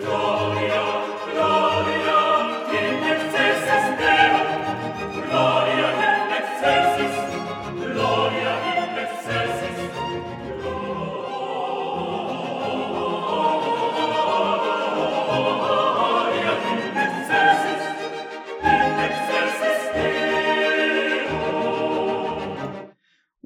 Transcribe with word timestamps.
Lord. 0.00 0.31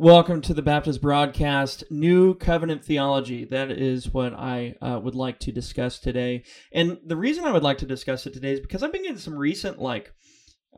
Welcome 0.07 0.41
to 0.43 0.55
the 0.55 0.63
Baptist 0.63 1.03
broadcast, 1.03 1.83
New 1.91 2.35
Covenant 2.35 2.85
Theology. 2.85 3.45
That 3.45 3.73
is 3.73 4.15
what 4.15 4.35
I 4.35 4.77
uh, 4.81 5.01
would 5.03 5.17
like 5.17 5.41
to 5.41 5.51
discuss 5.51 5.99
today. 5.99 6.45
And 6.73 6.99
the 7.05 7.17
reason 7.17 7.43
I 7.43 7.51
would 7.51 7.65
like 7.65 7.79
to 7.79 7.87
discuss 7.87 8.25
it 8.25 8.33
today 8.33 8.53
is 8.53 8.61
because 8.61 8.85
I've 8.85 8.93
been 8.93 9.03
getting 9.03 9.19
some 9.19 9.37
recent, 9.37 9.81
like, 9.81 10.13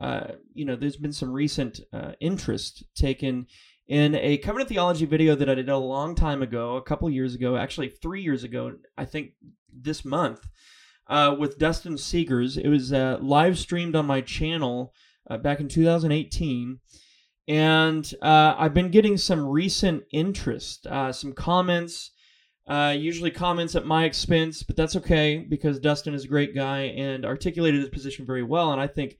uh, 0.01 0.29
you 0.55 0.65
know, 0.65 0.75
there's 0.75 0.97
been 0.97 1.13
some 1.13 1.31
recent 1.31 1.79
uh, 1.93 2.13
interest 2.19 2.85
taken 2.95 3.45
in 3.87 4.15
a 4.15 4.39
covenant 4.39 4.67
theology 4.67 5.05
video 5.05 5.35
that 5.35 5.47
I 5.47 5.53
did 5.53 5.69
a 5.69 5.77
long 5.77 6.15
time 6.15 6.41
ago, 6.41 6.77
a 6.77 6.81
couple 6.81 7.07
years 7.07 7.35
ago, 7.35 7.55
actually 7.55 7.89
three 7.89 8.23
years 8.23 8.43
ago, 8.43 8.77
I 8.97 9.05
think 9.05 9.33
this 9.71 10.03
month, 10.03 10.49
uh, 11.05 11.35
with 11.37 11.59
Dustin 11.59 11.97
Segers. 11.97 12.57
It 12.57 12.69
was 12.69 12.91
uh, 12.91 13.19
live 13.21 13.59
streamed 13.59 13.95
on 13.95 14.07
my 14.07 14.21
channel 14.21 14.91
uh, 15.29 15.37
back 15.37 15.59
in 15.59 15.67
2018 15.67 16.79
and 17.49 18.13
uh, 18.21 18.53
I've 18.59 18.75
been 18.75 18.91
getting 18.91 19.17
some 19.17 19.43
recent 19.43 20.03
interest, 20.11 20.85
uh, 20.85 21.11
some 21.11 21.33
comments, 21.33 22.11
uh, 22.67 22.93
usually 22.95 23.31
comments 23.31 23.75
at 23.75 23.87
my 23.87 24.05
expense, 24.05 24.61
but 24.61 24.75
that's 24.75 24.95
okay 24.97 25.39
because 25.39 25.79
Dustin 25.79 26.13
is 26.13 26.25
a 26.25 26.27
great 26.27 26.53
guy 26.53 26.81
and 26.81 27.25
articulated 27.25 27.81
his 27.81 27.89
position 27.89 28.23
very 28.23 28.43
well. 28.43 28.71
And 28.71 28.79
I 28.79 28.85
think 28.85 29.17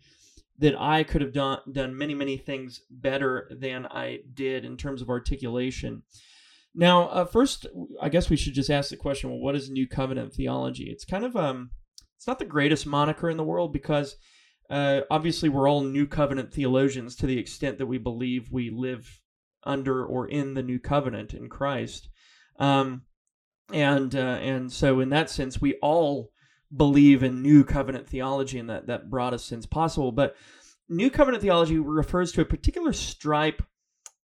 that 0.60 0.80
I 0.80 1.02
could 1.04 1.22
have 1.22 1.34
done 1.34 1.58
done 1.72 1.98
many 1.98 2.14
many 2.14 2.38
things 2.38 2.82
better 2.92 3.50
than 3.50 3.88
I 3.88 4.20
did 4.32 4.64
in 4.64 4.78
terms 4.78 5.02
of 5.02 5.10
articulation. 5.10 6.04
Now, 6.76 7.08
uh, 7.08 7.26
first, 7.26 7.66
I 8.00 8.10
guess 8.10 8.30
we 8.30 8.36
should 8.36 8.54
just 8.54 8.70
ask 8.70 8.92
the 8.92 8.98
question: 8.98 9.32
Well, 9.32 9.40
what 9.40 9.56
is 9.56 9.72
New 9.72 9.88
Covenant 9.88 10.34
theology? 10.36 10.84
It's 10.84 11.06
kind 11.06 11.26
of 11.26 11.36
um, 11.36 11.72
it's 12.16 12.28
not 12.28 12.38
the 12.38 12.46
greatest 12.46 12.86
moniker 12.86 13.28
in 13.28 13.38
the 13.38 13.44
world 13.44 13.74
because 13.74 14.18
uh, 14.70 15.02
obviously, 15.10 15.50
we're 15.50 15.70
all 15.70 15.82
New 15.82 16.06
Covenant 16.06 16.54
theologians 16.54 17.16
to 17.18 17.28
the 17.28 17.40
extent 17.40 17.80
that 17.80 17.88
we 17.88 17.98
believe 17.98 18.52
we 18.52 18.70
live 18.70 19.20
under 19.64 20.06
or 20.06 20.28
in 20.28 20.54
the 20.54 20.64
New 20.64 20.80
Covenant 20.80 21.34
in 21.34 21.50
Christ. 21.50 22.10
Um, 22.60 23.04
and 23.74 24.16
uh, 24.16 24.40
and 24.42 24.72
so, 24.72 25.00
in 25.00 25.10
that 25.10 25.30
sense, 25.30 25.60
we 25.60 25.76
all 25.82 26.32
believe 26.76 27.24
in 27.24 27.42
New 27.42 27.64
Covenant 27.64 28.08
theology 28.08 28.60
in 28.60 28.68
that 28.68 28.88
that 28.88 29.10
broadest 29.10 29.48
sense 29.48 29.66
possible. 29.66 30.12
But 30.12 30.36
New 30.88 31.10
Covenant 31.10 31.42
theology 31.42 31.80
refers 31.80 32.32
to 32.34 32.42
a 32.42 32.46
particular 32.46 32.94
stripe, 32.94 33.64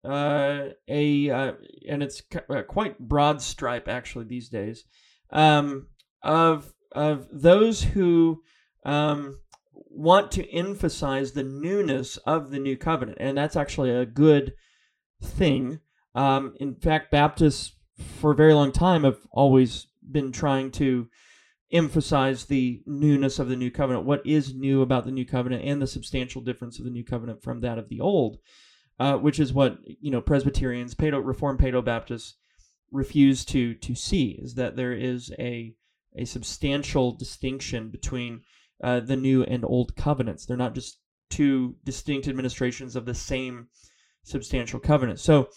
uh, 0.03 0.69
a 0.87 1.29
uh, 1.29 1.53
and 1.87 2.03
it's 2.03 2.21
uh, 2.49 2.61
quite 2.63 2.99
broad 2.99 3.41
stripe 3.41 3.87
actually 3.87 4.25
these 4.25 4.49
days, 4.49 4.83
um, 5.31 5.87
of 6.21 6.71
of 6.91 7.27
those 7.31 7.81
who 7.81 8.43
um, 8.85 9.39
want 9.95 10.31
to 10.31 10.49
emphasize 10.51 11.31
the 11.31 11.43
newness 11.43 12.17
of 12.17 12.51
the 12.51 12.59
new 12.59 12.77
covenant, 12.77 13.17
and 13.19 13.37
that's 13.37 13.55
actually 13.55 13.91
a 13.91 14.05
good 14.05 14.53
thing. 15.23 15.79
Um, 16.13 16.53
in 16.59 16.75
fact, 16.75 17.11
Baptists 17.11 17.73
for 17.97 18.31
a 18.31 18.35
very 18.35 18.53
long 18.53 18.71
time 18.71 19.03
have 19.03 19.19
always 19.31 19.87
been 20.11 20.31
trying 20.31 20.71
to 20.71 21.07
emphasize 21.71 22.45
the 22.45 22.83
newness 22.85 23.39
of 23.39 23.49
the 23.49 23.55
new 23.55 23.71
covenant. 23.71 24.05
What 24.05 24.25
is 24.25 24.53
new 24.53 24.81
about 24.81 25.05
the 25.05 25.11
new 25.11 25.25
covenant 25.25 25.63
and 25.63 25.81
the 25.81 25.87
substantial 25.87 26.41
difference 26.41 26.77
of 26.77 26.85
the 26.85 26.91
new 26.91 27.03
covenant 27.03 27.41
from 27.41 27.61
that 27.61 27.77
of 27.77 27.89
the 27.89 28.01
old, 28.01 28.37
uh, 28.99 29.17
which 29.17 29.39
is 29.39 29.53
what 29.53 29.77
you 29.85 30.11
know 30.11 30.21
Presbyterians, 30.21 30.93
Paedo, 30.93 31.23
Reformed 31.23 31.59
Paedo 31.59 31.83
Baptists 31.83 32.35
refuse 32.91 33.43
to 33.45 33.73
to 33.75 33.95
see 33.95 34.39
is 34.41 34.55
that 34.55 34.75
there 34.75 34.93
is 34.93 35.31
a 35.39 35.73
a 36.15 36.25
substantial 36.25 37.11
distinction 37.11 37.89
between 37.89 38.41
uh, 38.83 38.99
the 38.99 39.15
new 39.15 39.43
and 39.43 39.63
old 39.65 39.95
covenants. 39.95 40.45
They're 40.45 40.57
not 40.57 40.75
just 40.75 40.99
two 41.29 41.75
distinct 41.83 42.27
administrations 42.27 42.95
of 42.95 43.05
the 43.05 43.15
same 43.15 43.67
substantial 44.23 44.79
covenant. 44.79 45.19
So 45.19 45.49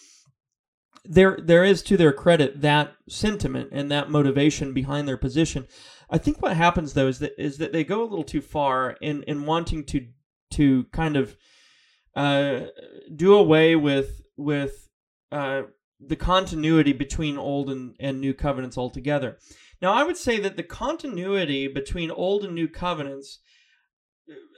there 1.05 1.37
there 1.41 1.63
is 1.63 1.81
to 1.83 1.97
their 1.97 2.13
credit 2.13 2.61
that 2.61 2.93
sentiment 3.07 3.69
and 3.71 3.91
that 3.91 4.09
motivation 4.09 4.73
behind 4.73 5.07
their 5.07 5.17
position. 5.17 5.67
I 6.09 6.17
think 6.17 6.41
what 6.41 6.57
happens 6.57 6.93
though 6.93 7.07
is 7.07 7.19
that 7.19 7.33
is 7.37 7.57
that 7.57 7.71
they 7.71 7.83
go 7.83 8.01
a 8.01 8.09
little 8.09 8.23
too 8.23 8.41
far 8.41 8.97
in 9.01 9.23
in 9.23 9.45
wanting 9.45 9.85
to 9.85 10.07
to 10.51 10.85
kind 10.91 11.15
of 11.15 11.37
uh, 12.15 12.65
do 13.15 13.35
away 13.35 13.75
with 13.75 14.21
with 14.35 14.89
uh, 15.31 15.63
the 15.99 16.15
continuity 16.15 16.93
between 16.93 17.37
old 17.37 17.69
and, 17.69 17.95
and 17.99 18.19
new 18.19 18.33
covenants 18.33 18.77
altogether. 18.77 19.37
Now, 19.81 19.93
I 19.93 20.03
would 20.03 20.17
say 20.17 20.39
that 20.39 20.57
the 20.57 20.63
continuity 20.63 21.67
between 21.67 22.11
Old 22.11 22.43
and 22.43 22.53
New 22.53 22.67
Covenants 22.67 23.39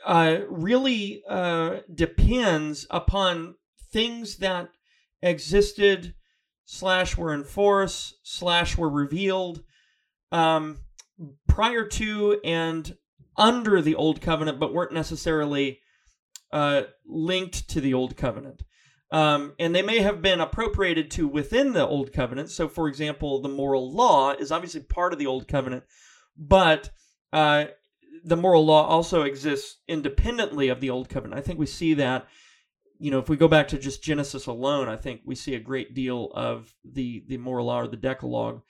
uh, 0.05 0.39
really 0.49 1.23
uh, 1.29 1.77
depends 1.93 2.87
upon 2.89 3.55
things 3.91 4.37
that 4.37 4.69
existed 5.21 6.15
slash 6.65 7.17
were 7.17 7.33
in 7.33 7.43
force 7.43 8.15
slash 8.23 8.77
were 8.77 8.89
revealed 8.89 9.63
um, 10.31 10.79
prior 11.47 11.85
to 11.85 12.39
and 12.43 12.95
under 13.37 13.81
the 13.81 13.95
Old 13.95 14.21
Covenant, 14.21 14.59
but 14.59 14.73
weren't 14.73 14.93
necessarily 14.93 15.79
uh, 16.51 16.83
linked 17.05 17.69
to 17.69 17.81
the 17.81 17.93
Old 17.93 18.17
Covenant. 18.17 18.63
Um, 19.11 19.55
and 19.59 19.75
they 19.75 19.81
may 19.81 19.99
have 19.99 20.21
been 20.21 20.39
appropriated 20.39 21.11
to 21.11 21.27
within 21.27 21.73
the 21.73 21.85
Old 21.85 22.13
Covenant. 22.13 22.49
So, 22.49 22.69
for 22.69 22.87
example, 22.87 23.41
the 23.41 23.49
moral 23.49 23.91
law 23.93 24.31
is 24.31 24.51
obviously 24.51 24.81
part 24.81 25.11
of 25.11 25.19
the 25.19 25.27
Old 25.27 25.49
Covenant, 25.49 25.83
but 26.37 26.91
uh, 27.33 27.65
the 28.23 28.37
moral 28.37 28.65
law 28.65 28.87
also 28.87 29.23
exists 29.23 29.79
independently 29.87 30.69
of 30.69 30.79
the 30.79 30.89
Old 30.89 31.09
Covenant. 31.09 31.37
I 31.37 31.43
think 31.43 31.59
we 31.59 31.65
see 31.65 31.93
that, 31.95 32.25
you 32.99 33.11
know, 33.11 33.19
if 33.19 33.27
we 33.27 33.35
go 33.35 33.49
back 33.49 33.67
to 33.69 33.77
just 33.77 34.03
Genesis 34.03 34.45
alone, 34.45 34.87
I 34.87 34.95
think 34.95 35.21
we 35.25 35.35
see 35.35 35.55
a 35.55 35.59
great 35.59 35.93
deal 35.93 36.31
of 36.33 36.73
the, 36.85 37.25
the 37.27 37.37
moral 37.37 37.65
law 37.65 37.81
or 37.81 37.87
the 37.87 37.97
Decalogue 37.97 38.61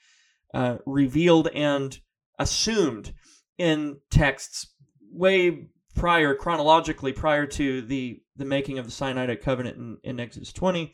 uh, 0.54 0.78
revealed 0.86 1.48
and 1.54 2.00
assumed 2.38 3.12
in 3.58 3.98
texts 4.10 4.72
way 5.12 5.68
prior, 5.94 6.34
chronologically 6.34 7.12
prior 7.12 7.46
to 7.46 7.82
the 7.82 8.21
the 8.36 8.44
making 8.44 8.78
of 8.78 8.86
the 8.86 8.92
Sinaitic 8.92 9.42
covenant 9.42 9.76
in, 9.76 9.98
in 10.02 10.20
Exodus 10.20 10.52
20, 10.52 10.92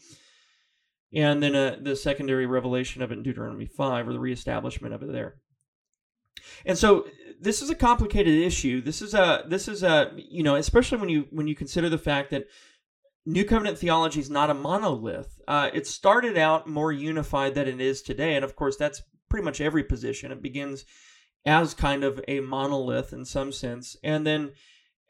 and 1.14 1.42
then 1.42 1.54
uh, 1.54 1.76
the 1.80 1.96
secondary 1.96 2.46
revelation 2.46 3.02
of 3.02 3.10
it 3.10 3.18
in 3.18 3.22
Deuteronomy 3.22 3.66
5, 3.66 4.08
or 4.08 4.12
the 4.12 4.20
reestablishment 4.20 4.94
of 4.94 5.02
it 5.02 5.12
there. 5.12 5.36
And 6.66 6.76
so 6.76 7.06
this 7.40 7.62
is 7.62 7.70
a 7.70 7.74
complicated 7.74 8.34
issue. 8.34 8.80
This 8.80 9.02
is 9.02 9.14
a 9.14 9.44
this 9.46 9.68
is 9.68 9.82
a 9.82 10.12
you 10.16 10.42
know 10.42 10.56
especially 10.56 10.98
when 10.98 11.08
you 11.08 11.26
when 11.30 11.46
you 11.48 11.54
consider 11.54 11.88
the 11.88 11.98
fact 11.98 12.30
that 12.30 12.46
New 13.26 13.44
Covenant 13.44 13.78
theology 13.78 14.20
is 14.20 14.30
not 14.30 14.50
a 14.50 14.54
monolith. 14.54 15.40
Uh, 15.46 15.70
it 15.74 15.86
started 15.86 16.38
out 16.38 16.66
more 16.66 16.92
unified 16.92 17.54
than 17.54 17.68
it 17.68 17.80
is 17.80 18.02
today, 18.02 18.36
and 18.36 18.44
of 18.44 18.56
course 18.56 18.76
that's 18.76 19.02
pretty 19.28 19.44
much 19.44 19.60
every 19.60 19.84
position. 19.84 20.32
It 20.32 20.42
begins 20.42 20.84
as 21.44 21.74
kind 21.74 22.04
of 22.04 22.20
a 22.26 22.40
monolith 22.40 23.12
in 23.12 23.24
some 23.24 23.52
sense, 23.52 23.96
and 24.02 24.26
then 24.26 24.52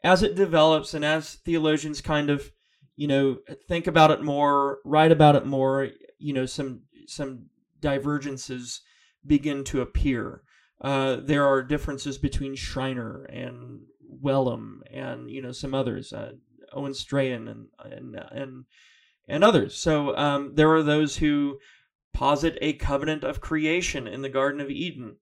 as 0.03 0.23
it 0.23 0.35
develops 0.35 0.93
and 0.93 1.03
as 1.03 1.35
theologians 1.35 2.01
kind 2.01 2.29
of 2.29 2.51
you 2.95 3.07
know 3.07 3.37
think 3.67 3.87
about 3.87 4.11
it 4.11 4.23
more 4.23 4.79
write 4.85 5.11
about 5.11 5.35
it 5.35 5.45
more 5.45 5.89
you 6.17 6.33
know 6.33 6.45
some 6.45 6.81
some 7.07 7.45
divergences 7.81 8.81
begin 9.25 9.63
to 9.65 9.81
appear. 9.81 10.43
Uh, 10.81 11.17
there 11.21 11.45
are 11.45 11.61
differences 11.63 12.17
between 12.17 12.55
Schreiner 12.55 13.23
and 13.25 13.81
Wellum 14.23 14.81
and 14.91 15.29
you 15.29 15.41
know 15.41 15.51
some 15.51 15.73
others 15.73 16.13
uh, 16.13 16.33
Owen 16.73 16.93
Strachan 16.93 17.47
and 17.47 17.67
and 17.83 18.15
and 18.31 18.65
and 19.27 19.43
others. 19.43 19.75
So 19.75 20.15
um, 20.15 20.55
there 20.55 20.73
are 20.73 20.83
those 20.83 21.17
who 21.17 21.59
posit 22.13 22.57
a 22.61 22.73
covenant 22.73 23.23
of 23.23 23.41
creation 23.41 24.07
in 24.07 24.21
the 24.21 24.29
Garden 24.29 24.61
of 24.61 24.69
Eden 24.69 25.17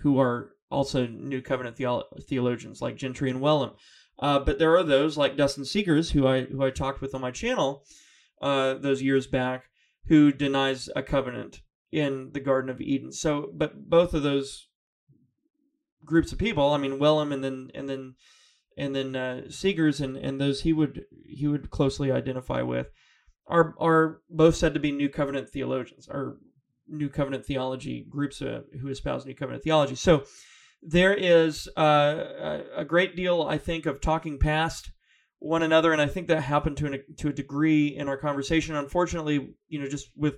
who 0.00 0.18
are 0.20 0.52
also 0.70 1.06
New 1.06 1.42
Covenant 1.42 1.76
theolo- 1.76 2.04
theologians 2.28 2.80
like 2.80 2.96
Gentry 2.96 3.30
and 3.30 3.40
Wellum 3.40 3.72
uh, 4.20 4.38
but 4.38 4.58
there 4.58 4.76
are 4.76 4.82
those 4.82 5.16
like 5.16 5.36
Dustin 5.36 5.64
Segers, 5.64 6.12
who 6.12 6.26
I 6.26 6.42
who 6.42 6.62
I 6.62 6.70
talked 6.70 7.00
with 7.00 7.14
on 7.14 7.20
my 7.20 7.30
channel 7.30 7.84
uh, 8.40 8.74
those 8.74 9.02
years 9.02 9.26
back, 9.26 9.64
who 10.06 10.30
denies 10.30 10.88
a 10.94 11.02
covenant 11.02 11.62
in 11.90 12.30
the 12.32 12.40
Garden 12.40 12.70
of 12.70 12.80
Eden. 12.80 13.12
So, 13.12 13.50
but 13.52 13.88
both 13.88 14.14
of 14.14 14.22
those 14.22 14.68
groups 16.04 16.32
of 16.32 16.38
people, 16.38 16.70
I 16.70 16.78
mean, 16.78 16.98
Wellum 16.98 17.32
and 17.32 17.42
then 17.42 17.70
and 17.74 17.88
then 17.88 18.14
and 18.76 18.94
then 18.94 19.16
uh, 19.16 19.42
Segers 19.48 20.00
and 20.00 20.16
and 20.16 20.40
those 20.40 20.62
he 20.62 20.72
would 20.72 21.04
he 21.26 21.46
would 21.46 21.70
closely 21.70 22.12
identify 22.12 22.62
with 22.62 22.90
are 23.46 23.74
are 23.80 24.20
both 24.28 24.54
said 24.54 24.74
to 24.74 24.80
be 24.80 24.92
New 24.92 25.08
Covenant 25.08 25.48
theologians 25.48 26.08
or 26.10 26.38
New 26.86 27.08
Covenant 27.08 27.46
theology 27.46 28.06
groups 28.08 28.42
uh, 28.42 28.62
who 28.80 28.88
espouse 28.88 29.24
New 29.24 29.34
Covenant 29.34 29.64
theology. 29.64 29.94
So 29.94 30.24
there 30.82 31.14
is 31.14 31.68
uh, 31.76 32.60
a 32.74 32.84
great 32.84 33.16
deal, 33.16 33.42
I 33.42 33.58
think, 33.58 33.86
of 33.86 34.00
talking 34.00 34.38
past 34.38 34.90
one 35.38 35.62
another, 35.62 35.92
and 35.92 36.00
I 36.00 36.06
think 36.06 36.28
that 36.28 36.42
happened 36.42 36.76
to 36.78 36.86
an, 36.86 37.02
to 37.18 37.28
a 37.28 37.32
degree 37.32 37.88
in 37.88 38.08
our 38.08 38.16
conversation. 38.16 38.76
Unfortunately, 38.76 39.54
you 39.68 39.80
know, 39.80 39.88
just 39.88 40.10
with 40.16 40.36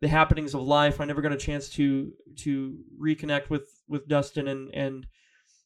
the 0.00 0.08
happenings 0.08 0.54
of 0.54 0.62
life, 0.62 1.00
I 1.00 1.04
never 1.04 1.22
got 1.22 1.32
a 1.32 1.36
chance 1.38 1.68
to 1.70 2.12
to 2.40 2.78
reconnect 3.00 3.50
with 3.50 3.68
with 3.88 4.08
Dustin 4.08 4.48
and 4.48 4.70
and 4.74 5.06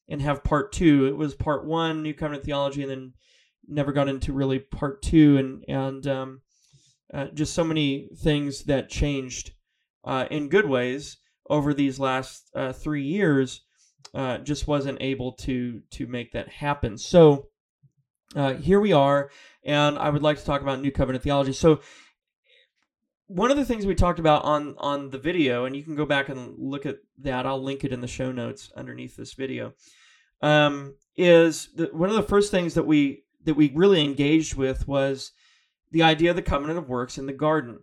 and 0.09 0.21
have 0.21 0.43
part 0.43 0.71
two. 0.71 1.05
It 1.07 1.17
was 1.17 1.35
part 1.35 1.65
one, 1.65 2.01
New 2.01 2.13
Covenant 2.13 2.45
theology, 2.45 2.81
and 2.81 2.91
then 2.91 3.13
never 3.67 3.91
got 3.91 4.09
into 4.09 4.33
really 4.33 4.59
part 4.59 5.01
two, 5.01 5.37
and 5.37 5.65
and 5.67 6.07
um, 6.07 6.41
uh, 7.13 7.27
just 7.33 7.53
so 7.53 7.63
many 7.63 8.09
things 8.17 8.63
that 8.65 8.89
changed 8.89 9.51
uh, 10.03 10.25
in 10.31 10.49
good 10.49 10.67
ways 10.67 11.17
over 11.49 11.73
these 11.73 11.99
last 11.99 12.49
uh, 12.55 12.73
three 12.73 13.03
years. 13.03 13.61
Uh, 14.13 14.37
just 14.39 14.67
wasn't 14.67 14.97
able 15.01 15.33
to 15.33 15.81
to 15.91 16.07
make 16.07 16.31
that 16.31 16.49
happen. 16.49 16.97
So 16.97 17.47
uh, 18.35 18.53
here 18.53 18.79
we 18.79 18.93
are, 18.93 19.29
and 19.63 19.97
I 19.97 20.09
would 20.09 20.23
like 20.23 20.37
to 20.37 20.45
talk 20.45 20.61
about 20.61 20.81
New 20.81 20.91
Covenant 20.91 21.23
theology. 21.23 21.53
So 21.53 21.81
one 23.27 23.51
of 23.51 23.57
the 23.57 23.65
things 23.65 23.85
we 23.85 23.95
talked 23.95 24.19
about 24.19 24.43
on 24.43 24.75
on 24.77 25.09
the 25.09 25.17
video, 25.17 25.65
and 25.65 25.75
you 25.75 25.83
can 25.83 25.95
go 25.95 26.05
back 26.05 26.29
and 26.29 26.55
look 26.57 26.85
at 26.85 26.97
that. 27.19 27.45
I'll 27.45 27.61
link 27.61 27.83
it 27.83 27.93
in 27.93 28.01
the 28.01 28.07
show 28.07 28.31
notes 28.31 28.71
underneath 28.75 29.15
this 29.15 29.33
video. 29.33 29.73
Um, 30.41 30.95
is 31.15 31.69
the, 31.75 31.89
one 31.91 32.09
of 32.09 32.15
the 32.15 32.21
first 32.23 32.51
things 32.51 32.75
that 32.75 32.85
we 32.85 33.23
that 33.43 33.55
we 33.55 33.71
really 33.75 34.03
engaged 34.03 34.55
with 34.55 34.87
was 34.87 35.31
the 35.91 36.03
idea 36.03 36.29
of 36.29 36.35
the 36.35 36.41
covenant 36.41 36.79
of 36.79 36.89
works 36.89 37.17
in 37.17 37.25
the 37.25 37.33
garden. 37.33 37.79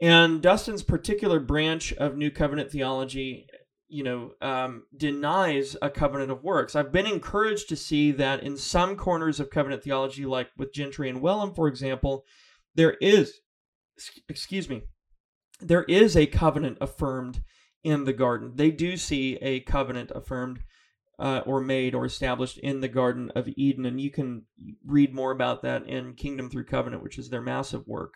And 0.00 0.42
Dustin's 0.42 0.82
particular 0.82 1.38
branch 1.38 1.92
of 1.92 2.16
New 2.16 2.30
Covenant 2.30 2.72
theology, 2.72 3.46
you 3.92 4.02
know, 4.02 4.32
um, 4.40 4.84
denies 4.96 5.76
a 5.82 5.90
covenant 5.90 6.30
of 6.30 6.42
works. 6.42 6.74
I've 6.74 6.92
been 6.92 7.06
encouraged 7.06 7.68
to 7.68 7.76
see 7.76 8.10
that 8.12 8.42
in 8.42 8.56
some 8.56 8.96
corners 8.96 9.38
of 9.38 9.50
covenant 9.50 9.84
theology, 9.84 10.24
like 10.24 10.48
with 10.56 10.72
Gentry 10.72 11.10
and 11.10 11.20
Wellum, 11.20 11.54
for 11.54 11.68
example, 11.68 12.24
there 12.74 12.96
is, 13.02 13.40
excuse 14.30 14.68
me, 14.68 14.84
there 15.60 15.84
is 15.84 16.16
a 16.16 16.26
covenant 16.26 16.78
affirmed 16.80 17.42
in 17.84 18.04
the 18.04 18.14
garden. 18.14 18.52
They 18.54 18.70
do 18.70 18.96
see 18.96 19.36
a 19.42 19.60
covenant 19.60 20.10
affirmed 20.14 20.60
uh, 21.18 21.42
or 21.44 21.60
made 21.60 21.94
or 21.94 22.06
established 22.06 22.58
in 22.58 22.80
the 22.80 22.88
Garden 22.88 23.30
of 23.36 23.48
Eden. 23.56 23.84
And 23.84 24.00
you 24.00 24.10
can 24.10 24.46
read 24.86 25.14
more 25.14 25.32
about 25.32 25.62
that 25.62 25.86
in 25.86 26.14
Kingdom 26.14 26.48
Through 26.48 26.64
Covenant, 26.64 27.02
which 27.02 27.18
is 27.18 27.28
their 27.28 27.42
massive 27.42 27.86
work 27.86 28.14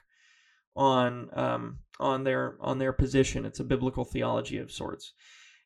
on 0.74 1.30
um, 1.34 1.78
on 2.00 2.24
their 2.24 2.56
on 2.60 2.78
their 2.78 2.92
position. 2.92 3.44
It's 3.44 3.60
a 3.60 3.64
biblical 3.64 4.04
theology 4.04 4.58
of 4.58 4.72
sorts, 4.72 5.12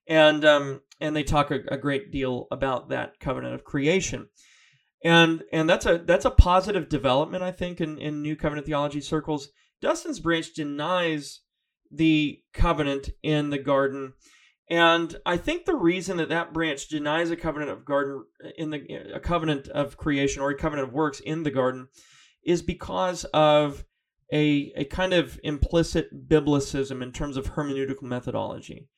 and 0.08 0.44
um, 0.44 0.80
and 1.00 1.14
they 1.14 1.22
talk 1.22 1.50
a, 1.50 1.60
a 1.68 1.76
great 1.76 2.10
deal 2.10 2.46
about 2.50 2.88
that 2.88 3.20
covenant 3.20 3.54
of 3.54 3.64
creation. 3.64 4.28
And 5.04 5.42
and 5.52 5.68
that's 5.68 5.86
a 5.86 5.98
that's 5.98 6.24
a 6.24 6.30
positive 6.30 6.88
development, 6.88 7.42
I 7.42 7.52
think, 7.52 7.80
in, 7.80 7.98
in 7.98 8.22
New 8.22 8.36
Covenant 8.36 8.66
theology 8.66 9.00
circles. 9.00 9.48
Dustin's 9.80 10.20
branch 10.20 10.52
denies 10.52 11.40
the 11.90 12.42
covenant 12.52 13.10
in 13.22 13.50
the 13.50 13.58
garden 13.58 14.12
and 14.70 15.16
I 15.26 15.36
think 15.36 15.64
the 15.64 15.74
reason 15.74 16.18
that 16.18 16.28
that 16.28 16.52
branch 16.52 16.86
denies 16.86 17.30
a 17.30 17.36
covenant 17.36 17.72
of 17.72 17.84
garden 17.84 18.24
in 18.56 18.70
the 18.70 18.86
a 19.12 19.18
covenant 19.18 19.66
of 19.68 19.96
creation 19.96 20.42
or 20.42 20.50
a 20.50 20.56
covenant 20.56 20.88
of 20.88 20.94
works 20.94 21.18
in 21.18 21.42
the 21.42 21.50
garden 21.50 21.88
is 22.44 22.62
because 22.62 23.24
of 23.34 23.84
a 24.32 24.72
a 24.76 24.84
kind 24.84 25.12
of 25.12 25.40
implicit 25.42 26.28
biblicism 26.28 27.02
in 27.02 27.10
terms 27.10 27.36
of 27.36 27.54
hermeneutical 27.54 28.04
methodology, 28.04 28.88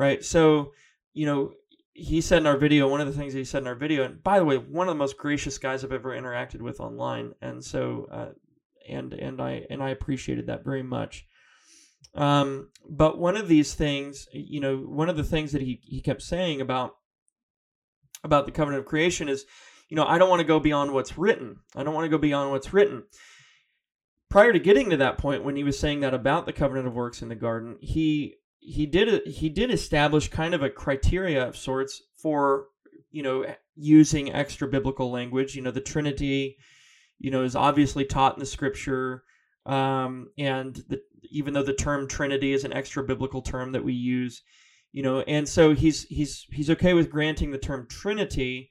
right? 0.00 0.24
So, 0.24 0.72
you 1.12 1.26
know, 1.26 1.52
he 1.92 2.22
said 2.22 2.38
in 2.38 2.46
our 2.46 2.56
video 2.56 2.88
one 2.88 3.02
of 3.02 3.06
the 3.06 3.12
things 3.12 3.34
he 3.34 3.44
said 3.44 3.60
in 3.60 3.68
our 3.68 3.74
video, 3.74 4.02
and 4.02 4.22
by 4.24 4.38
the 4.38 4.46
way, 4.46 4.56
one 4.56 4.88
of 4.88 4.94
the 4.94 4.98
most 4.98 5.18
gracious 5.18 5.58
guys 5.58 5.84
I've 5.84 5.92
ever 5.92 6.18
interacted 6.18 6.62
with 6.62 6.80
online, 6.80 7.34
and 7.42 7.62
so 7.62 8.08
uh, 8.10 8.30
and 8.88 9.12
and 9.12 9.42
I 9.42 9.66
and 9.68 9.82
I 9.82 9.90
appreciated 9.90 10.46
that 10.46 10.64
very 10.64 10.82
much. 10.82 11.26
Um, 12.14 12.70
but 12.88 13.18
one 13.18 13.36
of 13.36 13.46
these 13.46 13.74
things, 13.74 14.26
you 14.32 14.58
know, 14.58 14.78
one 14.78 15.10
of 15.10 15.18
the 15.18 15.22
things 15.22 15.52
that 15.52 15.60
he, 15.60 15.80
he 15.82 16.00
kept 16.00 16.22
saying 16.22 16.62
about 16.62 16.96
about 18.24 18.46
the 18.46 18.52
covenant 18.52 18.80
of 18.80 18.88
creation 18.88 19.28
is, 19.28 19.44
you 19.90 19.96
know, 19.96 20.06
I 20.06 20.16
don't 20.16 20.30
want 20.30 20.40
to 20.40 20.46
go 20.46 20.60
beyond 20.60 20.92
what's 20.92 21.18
written. 21.18 21.56
I 21.76 21.82
don't 21.82 21.94
want 21.94 22.06
to 22.06 22.16
go 22.16 22.18
beyond 22.18 22.50
what's 22.50 22.72
written. 22.72 23.02
Prior 24.30 24.54
to 24.54 24.58
getting 24.58 24.88
to 24.90 24.96
that 24.96 25.18
point, 25.18 25.44
when 25.44 25.56
he 25.56 25.64
was 25.64 25.78
saying 25.78 26.00
that 26.00 26.14
about 26.14 26.46
the 26.46 26.54
covenant 26.54 26.88
of 26.88 26.94
works 26.94 27.20
in 27.20 27.28
the 27.28 27.34
garden, 27.34 27.76
he 27.82 28.36
he 28.60 28.86
did 28.86 29.26
he 29.26 29.48
did 29.48 29.70
establish 29.70 30.28
kind 30.28 30.54
of 30.54 30.62
a 30.62 30.70
criteria 30.70 31.48
of 31.48 31.56
sorts 31.56 32.02
for 32.16 32.66
you 33.10 33.22
know 33.22 33.44
using 33.74 34.32
extra 34.32 34.68
biblical 34.68 35.10
language. 35.10 35.56
You 35.56 35.62
know, 35.62 35.70
the 35.70 35.80
Trinity, 35.80 36.58
you 37.18 37.30
know, 37.30 37.42
is 37.42 37.56
obviously 37.56 38.04
taught 38.04 38.34
in 38.34 38.40
the 38.40 38.46
Scripture, 38.46 39.24
um, 39.66 40.28
and 40.38 40.76
the 40.88 41.00
even 41.30 41.54
though 41.54 41.62
the 41.62 41.72
term 41.72 42.06
Trinity 42.06 42.52
is 42.52 42.64
an 42.64 42.72
extra 42.72 43.02
biblical 43.02 43.42
term 43.42 43.72
that 43.72 43.84
we 43.84 43.92
use, 43.92 44.42
you 44.92 45.02
know, 45.02 45.20
and 45.22 45.48
so 45.48 45.74
he's 45.74 46.04
he's 46.04 46.46
he's 46.52 46.70
okay 46.70 46.92
with 46.92 47.10
granting 47.10 47.50
the 47.50 47.58
term 47.58 47.86
Trinity, 47.88 48.70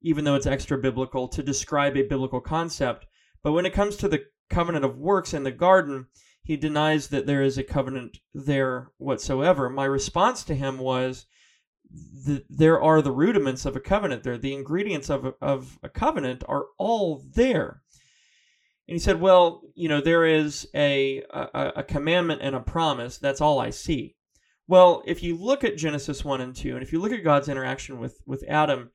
even 0.00 0.24
though 0.24 0.34
it's 0.34 0.46
extra 0.46 0.78
biblical 0.78 1.28
to 1.28 1.42
describe 1.42 1.96
a 1.96 2.02
biblical 2.02 2.40
concept. 2.40 3.06
But 3.42 3.52
when 3.52 3.66
it 3.66 3.74
comes 3.74 3.96
to 3.96 4.08
the 4.08 4.24
covenant 4.48 4.84
of 4.84 4.96
works 4.96 5.34
in 5.34 5.42
the 5.42 5.52
garden, 5.52 6.06
he 6.48 6.56
denies 6.56 7.08
that 7.08 7.26
there 7.26 7.42
is 7.42 7.58
a 7.58 7.62
covenant 7.62 8.20
there 8.32 8.88
whatsoever. 8.96 9.68
My 9.68 9.84
response 9.84 10.42
to 10.44 10.54
him 10.54 10.78
was 10.78 11.26
that 12.24 12.46
there 12.48 12.80
are 12.80 13.02
the 13.02 13.12
rudiments 13.12 13.66
of 13.66 13.76
a 13.76 13.80
covenant 13.80 14.22
there. 14.22 14.38
The 14.38 14.54
ingredients 14.54 15.10
of 15.10 15.26
a, 15.26 15.34
of 15.42 15.78
a 15.82 15.90
covenant 15.90 16.44
are 16.48 16.64
all 16.78 17.22
there. 17.34 17.82
And 18.88 18.94
he 18.94 18.98
said, 18.98 19.20
Well, 19.20 19.60
you 19.74 19.90
know, 19.90 20.00
there 20.00 20.24
is 20.24 20.66
a, 20.74 21.22
a, 21.28 21.72
a 21.76 21.82
commandment 21.82 22.40
and 22.42 22.56
a 22.56 22.60
promise. 22.60 23.18
That's 23.18 23.42
all 23.42 23.60
I 23.60 23.68
see. 23.68 24.16
Well, 24.66 25.02
if 25.04 25.22
you 25.22 25.36
look 25.36 25.64
at 25.64 25.76
Genesis 25.76 26.24
1 26.24 26.40
and 26.40 26.56
2, 26.56 26.76
and 26.76 26.82
if 26.82 26.94
you 26.94 26.98
look 26.98 27.12
at 27.12 27.24
God's 27.24 27.50
interaction 27.50 27.98
with, 27.98 28.22
with 28.24 28.42
Adam, 28.48 28.90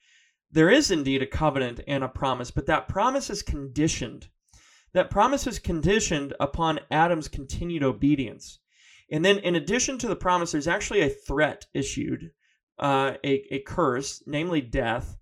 there 0.49 0.71
is 0.71 0.89
indeed 0.89 1.21
a 1.21 1.27
covenant 1.27 1.81
and 1.87 2.03
a 2.03 2.07
promise, 2.07 2.49
but 2.49 2.65
that 2.65 2.87
promise 2.87 3.29
is 3.29 3.43
conditioned. 3.43 4.29
That 4.93 5.09
promise 5.09 5.47
is 5.47 5.59
conditioned 5.59 6.33
upon 6.39 6.79
Adam's 6.91 7.27
continued 7.27 7.83
obedience. 7.83 8.59
And 9.11 9.23
then, 9.23 9.39
in 9.39 9.55
addition 9.55 9.97
to 9.99 10.07
the 10.07 10.15
promise, 10.15 10.51
there's 10.51 10.67
actually 10.67 11.01
a 11.01 11.09
threat 11.09 11.65
issued, 11.73 12.31
uh, 12.79 13.13
a, 13.23 13.55
a 13.55 13.59
curse, 13.59 14.23
namely 14.25 14.61
death, 14.61 15.17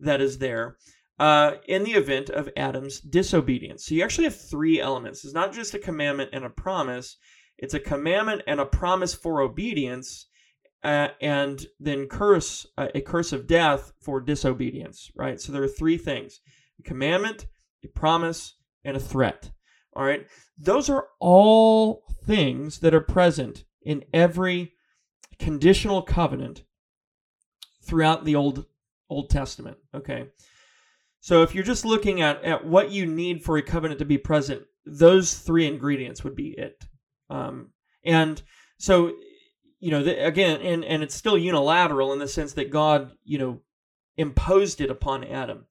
that 0.00 0.20
is 0.20 0.38
there 0.38 0.76
uh, 1.18 1.52
in 1.68 1.84
the 1.84 1.92
event 1.92 2.30
of 2.30 2.48
Adam's 2.56 3.00
disobedience. 3.00 3.86
So 3.86 3.94
you 3.94 4.02
actually 4.02 4.24
have 4.24 4.40
three 4.40 4.80
elements. 4.80 5.24
It's 5.24 5.34
not 5.34 5.52
just 5.52 5.74
a 5.74 5.78
commandment 5.78 6.30
and 6.32 6.44
a 6.44 6.50
promise, 6.50 7.16
it's 7.58 7.74
a 7.74 7.80
commandment 7.80 8.42
and 8.46 8.58
a 8.58 8.66
promise 8.66 9.14
for 9.14 9.40
obedience, 9.40 10.26
uh, 10.82 11.08
and 11.20 11.64
then 11.78 12.08
curse 12.08 12.66
uh, 12.76 12.88
a 12.94 13.00
curse 13.00 13.32
of 13.32 13.46
death 13.46 13.92
for 14.00 14.20
disobedience, 14.20 15.12
right? 15.14 15.40
So 15.40 15.52
there 15.52 15.62
are 15.62 15.68
three 15.68 15.96
things 15.96 16.40
a 16.80 16.82
commandment, 16.82 17.46
a 17.84 17.88
promise, 17.88 18.56
and 18.84 18.96
a 18.96 19.00
threat. 19.00 19.50
All 19.94 20.04
right. 20.04 20.26
Those 20.58 20.88
are 20.88 21.08
all 21.20 22.04
things 22.24 22.78
that 22.80 22.94
are 22.94 23.00
present 23.00 23.64
in 23.82 24.04
every 24.12 24.72
conditional 25.38 26.02
covenant 26.02 26.64
throughout 27.82 28.24
the 28.24 28.36
Old 28.36 28.66
Old 29.10 29.28
Testament. 29.28 29.76
Okay. 29.94 30.28
So 31.20 31.42
if 31.42 31.54
you're 31.54 31.64
just 31.64 31.84
looking 31.84 32.20
at, 32.20 32.42
at 32.42 32.64
what 32.64 32.90
you 32.90 33.06
need 33.06 33.44
for 33.44 33.56
a 33.56 33.62
covenant 33.62 33.98
to 33.98 34.04
be 34.04 34.18
present, 34.18 34.62
those 34.84 35.34
three 35.34 35.66
ingredients 35.66 36.24
would 36.24 36.34
be 36.34 36.48
it. 36.58 36.84
Um, 37.30 37.70
and 38.04 38.42
so, 38.78 39.12
you 39.78 39.90
know, 39.90 40.02
the, 40.02 40.26
again, 40.26 40.60
and, 40.60 40.84
and 40.84 41.02
it's 41.02 41.14
still 41.14 41.38
unilateral 41.38 42.12
in 42.12 42.18
the 42.18 42.26
sense 42.26 42.54
that 42.54 42.70
God, 42.70 43.12
you 43.24 43.38
know, 43.38 43.60
imposed 44.16 44.80
it 44.80 44.90
upon 44.90 45.24
Adam. 45.24 45.66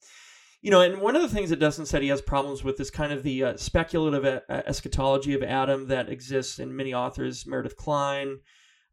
You 0.62 0.70
know, 0.70 0.82
and 0.82 1.02
one 1.02 1.16
of 1.16 1.24
the 1.24 1.30
things 1.30 1.50
that 1.50 1.60
Dustin 1.60 1.88
said 1.88 2.04
he 2.04 2.10
has 2.10 2.22
problems 2.22 2.64
with 2.64 2.80
is 2.80 2.92
kind 2.92 3.12
of 3.12 3.24
the 3.24 3.44
uh, 3.44 3.58
speculative 3.58 4.44
eschatology 4.48 5.34
of 5.34 5.42
Adam 5.42 5.88
that 5.88 6.10
exists 6.10 6.60
in 6.60 6.76
many 6.76 6.94
authors, 6.94 7.48
Meredith 7.48 7.76
Kline, 7.76 8.38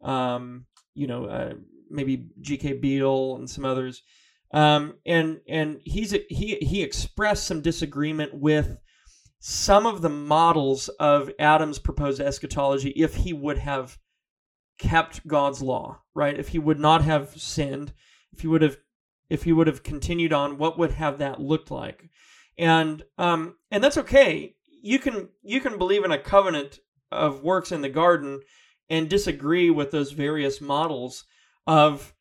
um, 0.02 0.64
you 0.94 1.06
know, 1.06 1.26
uh, 1.26 1.54
maybe 1.90 2.28
G.K. 2.40 2.74
Beale 2.74 3.36
and 3.36 3.48
some 3.48 3.64
others. 3.64 4.02
Um, 4.52 4.94
and 5.04 5.40
and 5.46 5.80
he's 5.84 6.12
he 6.30 6.56
he 6.56 6.82
expressed 6.82 7.46
some 7.46 7.60
disagreement 7.60 8.32
with 8.32 8.78
some 9.40 9.86
of 9.86 10.00
the 10.00 10.08
models 10.08 10.88
of 11.00 11.30
Adam's 11.38 11.78
proposed 11.78 12.20
eschatology 12.20 12.90
if 12.90 13.14
he 13.14 13.32
would 13.32 13.58
have 13.58 13.98
kept 14.78 15.26
God's 15.26 15.62
law, 15.62 16.00
right? 16.14 16.38
If 16.38 16.48
he 16.48 16.58
would 16.58 16.78
not 16.78 17.02
have 17.02 17.30
sinned, 17.40 17.92
if 18.32 18.40
he 18.40 18.46
would 18.46 18.62
have 18.62 18.78
if 19.30 19.44
he 19.44 19.52
would 19.52 19.66
have 19.66 19.82
continued 19.82 20.32
on, 20.32 20.58
what 20.58 20.78
would 20.78 20.92
have 20.92 21.18
that 21.18 21.40
looked 21.40 21.70
like? 21.70 22.10
And 22.56 23.04
um 23.18 23.56
and 23.70 23.82
that's 23.82 23.98
okay. 23.98 24.56
You 24.82 24.98
can 24.98 25.28
you 25.42 25.60
can 25.60 25.78
believe 25.78 26.04
in 26.04 26.12
a 26.12 26.18
covenant 26.18 26.80
of 27.10 27.42
works 27.42 27.72
in 27.72 27.82
the 27.82 27.88
garden 27.88 28.40
and 28.90 29.08
disagree 29.08 29.70
with 29.70 29.90
those 29.90 30.12
various 30.12 30.60
models 30.60 31.24
of 31.66 32.14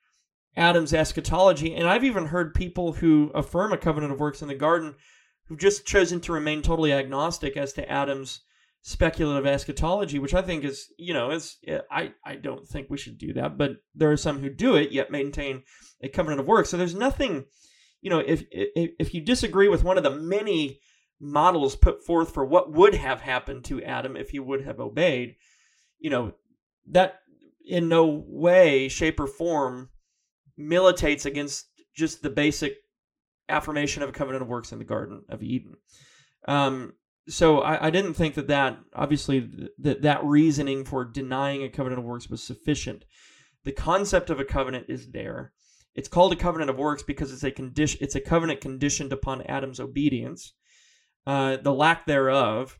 Adam's 0.55 0.93
eschatology. 0.93 1.75
And 1.75 1.87
I've 1.87 2.03
even 2.03 2.25
heard 2.25 2.53
people 2.53 2.93
who 2.93 3.31
affirm 3.33 3.71
a 3.71 3.77
covenant 3.77 4.13
of 4.13 4.19
works 4.19 4.41
in 4.41 4.47
the 4.47 4.55
garden 4.55 4.95
who've 5.45 5.59
just 5.59 5.85
chosen 5.85 6.19
to 6.21 6.33
remain 6.33 6.61
totally 6.61 6.91
agnostic 6.91 7.55
as 7.55 7.73
to 7.73 7.89
Adam's 7.89 8.41
speculative 8.87 9.45
eschatology, 9.45 10.17
which 10.17 10.33
I 10.33 10.41
think 10.41 10.63
is, 10.63 10.93
you 10.97 11.13
know, 11.13 11.31
is 11.31 11.57
I, 11.91 12.13
I 12.25 12.35
don't 12.35 12.65
think 12.65 12.89
we 12.89 12.97
should 12.97 13.17
do 13.17 13.33
that, 13.33 13.57
but 13.57 13.81
there 13.93 14.13
are 14.13 14.15
some 14.15 14.39
who 14.39 14.49
do 14.49 14.77
it 14.77 14.93
yet 14.93 15.11
maintain 15.11 15.63
a 16.01 16.07
covenant 16.07 16.39
of 16.39 16.47
works. 16.47 16.69
So 16.69 16.77
there's 16.77 16.95
nothing, 16.95 17.43
you 17.99 18.09
know, 18.09 18.19
if 18.19 18.45
if, 18.49 18.91
if 18.97 19.13
you 19.13 19.19
disagree 19.19 19.67
with 19.67 19.83
one 19.83 19.97
of 19.97 20.05
the 20.05 20.17
many 20.17 20.79
models 21.19 21.75
put 21.75 22.05
forth 22.05 22.33
for 22.33 22.45
what 22.45 22.71
would 22.71 22.95
have 22.95 23.19
happened 23.19 23.65
to 23.65 23.83
Adam 23.83 24.15
if 24.15 24.29
he 24.29 24.39
would 24.39 24.63
have 24.63 24.79
obeyed, 24.79 25.35
you 25.99 26.09
know, 26.09 26.31
that 26.89 27.19
in 27.65 27.89
no 27.89 28.23
way, 28.25 28.87
shape, 28.87 29.19
or 29.19 29.27
form 29.27 29.89
militates 30.55 31.25
against 31.25 31.65
just 31.93 32.21
the 32.21 32.29
basic 32.29 32.77
affirmation 33.49 34.01
of 34.01 34.07
a 34.07 34.13
covenant 34.13 34.43
of 34.43 34.47
works 34.47 34.71
in 34.71 34.79
the 34.79 34.85
Garden 34.85 35.25
of 35.27 35.43
Eden. 35.43 35.75
Um, 36.47 36.93
so 37.27 37.61
I, 37.61 37.87
I, 37.87 37.89
didn't 37.89 38.13
think 38.13 38.35
that 38.35 38.47
that 38.47 38.79
obviously 38.93 39.49
that 39.79 40.01
that 40.03 40.23
reasoning 40.23 40.85
for 40.85 41.05
denying 41.05 41.63
a 41.63 41.69
covenant 41.69 41.99
of 41.99 42.05
works 42.05 42.29
was 42.29 42.43
sufficient. 42.43 43.05
The 43.63 43.71
concept 43.71 44.29
of 44.29 44.39
a 44.39 44.45
covenant 44.45 44.85
is 44.89 45.11
there. 45.11 45.51
It's 45.93 46.07
called 46.07 46.31
a 46.31 46.37
covenant 46.37 46.69
of 46.69 46.77
works 46.77 47.03
because 47.03 47.33
it's 47.33 47.43
a 47.43 47.51
condition. 47.51 47.99
It's 48.01 48.15
a 48.15 48.21
covenant 48.21 48.61
conditioned 48.61 49.11
upon 49.11 49.41
Adam's 49.43 49.79
obedience. 49.79 50.53
Uh, 51.25 51.57
the 51.57 51.73
lack 51.73 52.05
thereof 52.05 52.79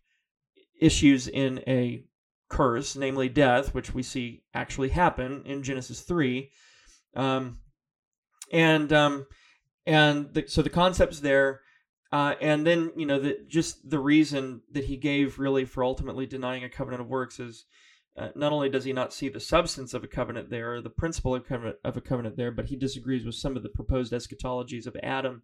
issues 0.80 1.28
in 1.28 1.60
a 1.68 2.04
curse, 2.50 2.96
namely 2.96 3.28
death, 3.28 3.74
which 3.74 3.94
we 3.94 4.04
see 4.04 4.44
actually 4.54 4.90
happen 4.90 5.44
in 5.46 5.64
Genesis 5.64 6.02
three. 6.02 6.52
Um, 7.16 7.60
and 8.52 8.94
um, 8.94 9.26
and 9.86 10.34
the, 10.34 10.48
so 10.48 10.62
the 10.62 10.70
concept's 10.70 11.20
there. 11.20 11.62
Uh, 12.12 12.36
and 12.42 12.66
then 12.66 12.92
you 12.96 13.06
know 13.06 13.20
that 13.20 13.50
just 13.50 13.90
the 13.90 14.00
reason 14.00 14.62
that 14.72 14.86
he 14.86 14.96
gave 14.96 15.40
really 15.40 15.66
for 15.66 15.84
ultimately 15.84 16.26
denying 16.26 16.64
a 16.64 16.70
covenant 16.70 17.02
of 17.02 17.08
works 17.08 17.40
is 17.40 17.66
uh, 18.18 18.30
not 18.34 18.52
only 18.52 18.70
does 18.70 18.86
he 18.86 18.94
not 18.94 19.14
see 19.14 19.30
the 19.30 19.40
substance 19.40 19.94
of 19.94 20.04
a 20.04 20.08
covenant 20.08 20.50
there, 20.50 20.76
or 20.76 20.82
the 20.82 20.90
principle 20.90 21.36
of, 21.36 21.46
covenant, 21.46 21.78
of 21.84 21.98
a 21.98 22.02
covenant 22.02 22.36
there, 22.36 22.52
but 22.52 22.66
he 22.66 22.76
disagrees 22.76 23.26
with 23.26 23.36
some 23.36 23.56
of 23.56 23.62
the 23.62 23.70
proposed 23.70 24.12
eschatologies 24.12 24.88
of 24.88 24.96
Adam, 25.04 25.44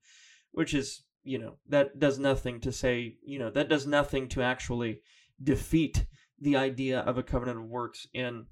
which 0.51 0.73
is 0.73 1.03
you 1.23 1.37
know 1.37 1.57
that 1.67 1.99
does 1.99 2.17
nothing 2.17 2.59
to 2.61 2.71
say 2.71 3.15
you 3.25 3.39
know 3.39 3.49
that 3.49 3.69
does 3.69 3.85
nothing 3.85 4.27
to 4.29 4.41
actually 4.41 5.01
defeat 5.41 6.05
the 6.39 6.55
idea 6.55 6.99
of 6.99 7.17
a 7.17 7.23
covenant 7.23 7.59
of 7.59 7.65
works 7.65 8.07
in 8.13 8.45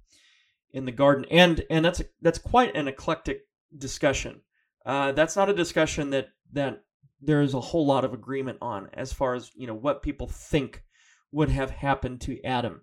in 0.73 0.85
the 0.85 0.91
garden, 0.91 1.25
and 1.31 1.63
and 1.69 1.83
that's 1.83 1.99
a, 1.99 2.05
that's 2.21 2.39
quite 2.39 2.75
an 2.75 2.87
eclectic 2.87 3.41
discussion. 3.77 4.41
Uh, 4.85 5.11
that's 5.11 5.35
not 5.35 5.49
a 5.49 5.53
discussion 5.53 6.09
that 6.09 6.27
that 6.53 6.83
there 7.21 7.41
is 7.41 7.53
a 7.53 7.61
whole 7.61 7.85
lot 7.85 8.05
of 8.05 8.13
agreement 8.13 8.57
on 8.61 8.89
as 8.93 9.13
far 9.13 9.35
as 9.35 9.51
you 9.55 9.67
know 9.67 9.75
what 9.75 10.01
people 10.01 10.27
think 10.27 10.83
would 11.31 11.49
have 11.49 11.69
happened 11.69 12.21
to 12.21 12.43
Adam. 12.43 12.81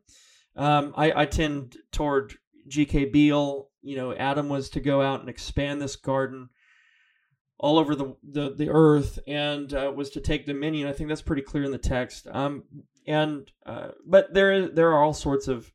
Um, 0.57 0.93
I, 0.97 1.23
I 1.23 1.27
tend 1.27 1.77
toward 1.93 2.35
G.K. 2.67 3.07
Beale. 3.07 3.69
You 3.83 3.97
know, 3.97 4.15
Adam 4.15 4.49
was 4.49 4.71
to 4.71 4.81
go 4.81 5.03
out 5.03 5.21
and 5.21 5.29
expand 5.29 5.81
this 5.81 5.97
garden 5.97 6.49
all 7.59 7.79
over 7.79 7.95
the 7.95 8.17
the, 8.23 8.55
the 8.55 8.71
earth 8.71 9.19
and 9.27 9.73
uh, 9.75 9.93
was 9.95 10.11
to 10.11 10.21
take 10.21 10.47
dominion. 10.47 10.89
I 10.89 10.93
think 10.93 11.09
that's 11.09 11.23
pretty 11.23 11.43
clear 11.43 11.65
in 11.65 11.73
the 11.73 11.79
text. 11.79 12.27
Um, 12.31 12.65
and 13.07 13.51
uh, 13.67 13.89
but 14.07 14.33
there 14.35 14.69
there 14.69 14.91
are 14.93 15.03
all 15.03 15.15
sorts 15.15 15.49
of 15.49 15.73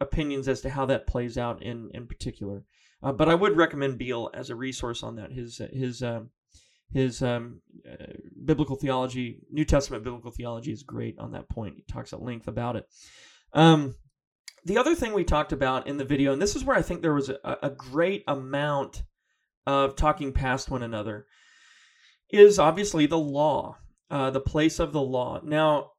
opinions 0.00 0.48
as 0.48 0.60
to 0.62 0.70
how 0.70 0.86
that 0.86 1.06
plays 1.06 1.38
out 1.38 1.62
in 1.62 1.90
in 1.94 2.06
particular. 2.06 2.64
Uh, 3.02 3.12
but 3.12 3.28
I 3.28 3.34
would 3.34 3.56
recommend 3.56 3.98
Beale 3.98 4.30
as 4.32 4.50
a 4.50 4.56
resource 4.56 5.02
on 5.02 5.16
that. 5.16 5.32
His 5.32 5.60
his 5.72 6.02
um, 6.02 6.30
his 6.92 7.22
um, 7.22 7.60
uh, 7.90 8.06
biblical 8.44 8.76
theology, 8.76 9.40
New 9.50 9.64
Testament 9.64 10.04
biblical 10.04 10.30
theology, 10.30 10.72
is 10.72 10.82
great 10.82 11.18
on 11.18 11.32
that 11.32 11.48
point. 11.48 11.74
He 11.76 11.82
talks 11.82 12.12
at 12.12 12.22
length 12.22 12.48
about 12.48 12.76
it. 12.76 12.86
Um, 13.52 13.96
the 14.64 14.78
other 14.78 14.94
thing 14.94 15.12
we 15.12 15.24
talked 15.24 15.52
about 15.52 15.86
in 15.86 15.96
the 15.96 16.04
video, 16.04 16.32
and 16.32 16.40
this 16.40 16.56
is 16.56 16.64
where 16.64 16.76
I 16.76 16.82
think 16.82 17.02
there 17.02 17.14
was 17.14 17.28
a, 17.28 17.58
a 17.62 17.70
great 17.70 18.24
amount 18.26 19.02
of 19.66 19.96
talking 19.96 20.32
past 20.32 20.70
one 20.70 20.82
another, 20.82 21.26
is 22.30 22.58
obviously 22.58 23.06
the 23.06 23.18
law, 23.18 23.76
uh, 24.10 24.30
the 24.30 24.40
place 24.40 24.78
of 24.78 24.92
the 24.92 25.02
law. 25.02 25.40
Now, 25.42 25.90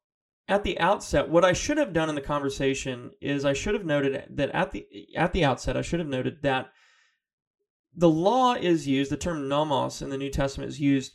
at 0.47 0.63
the 0.63 0.79
outset, 0.79 1.29
what 1.29 1.45
I 1.45 1.53
should 1.53 1.77
have 1.77 1.93
done 1.93 2.09
in 2.09 2.15
the 2.15 2.21
conversation 2.21 3.11
is 3.21 3.45
I 3.45 3.53
should 3.53 3.73
have 3.73 3.85
noted 3.85 4.25
that 4.31 4.49
at 4.51 4.71
the 4.71 4.85
at 5.15 5.33
the 5.33 5.43
outset, 5.43 5.75
I 5.75 5.81
should 5.81 5.99
have 5.99 6.07
noted 6.07 6.41
that 6.43 6.67
the 7.95 8.09
law 8.09 8.53
is 8.53 8.87
used, 8.87 9.11
the 9.11 9.17
term 9.17 9.47
nomos 9.47 10.01
in 10.01 10.09
the 10.09 10.17
New 10.17 10.29
Testament 10.29 10.69
is 10.69 10.79
used 10.79 11.13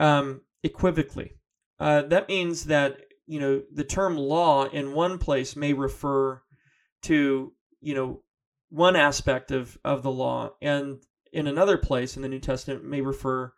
um, 0.00 0.42
equivocally. 0.62 1.32
Uh, 1.78 2.02
that 2.02 2.28
means 2.28 2.64
that 2.64 2.98
you 3.26 3.38
know 3.38 3.62
the 3.72 3.84
term 3.84 4.16
law 4.16 4.64
in 4.64 4.94
one 4.94 5.18
place 5.18 5.54
may 5.54 5.72
refer 5.72 6.42
to 7.02 7.52
you 7.80 7.94
know 7.94 8.22
one 8.70 8.96
aspect 8.96 9.50
of 9.50 9.78
of 9.84 10.02
the 10.02 10.10
law, 10.10 10.50
and 10.62 11.02
in 11.32 11.46
another 11.46 11.76
place 11.76 12.16
in 12.16 12.22
the 12.22 12.28
New 12.28 12.40
Testament 12.40 12.84
may 12.84 13.00
refer 13.00 13.52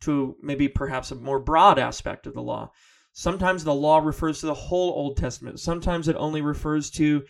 to 0.00 0.36
maybe 0.42 0.68
perhaps 0.68 1.10
a 1.10 1.14
more 1.14 1.38
broad 1.38 1.78
aspect 1.78 2.26
of 2.26 2.34
the 2.34 2.42
law. 2.42 2.70
Sometimes 3.12 3.64
the 3.64 3.74
law 3.74 3.98
refers 3.98 4.40
to 4.40 4.46
the 4.46 4.54
whole 4.54 4.92
Old 4.92 5.16
Testament. 5.16 5.60
Sometimes 5.60 6.08
it 6.08 6.16
only 6.16 6.40
refers 6.40 6.90
to 6.92 7.22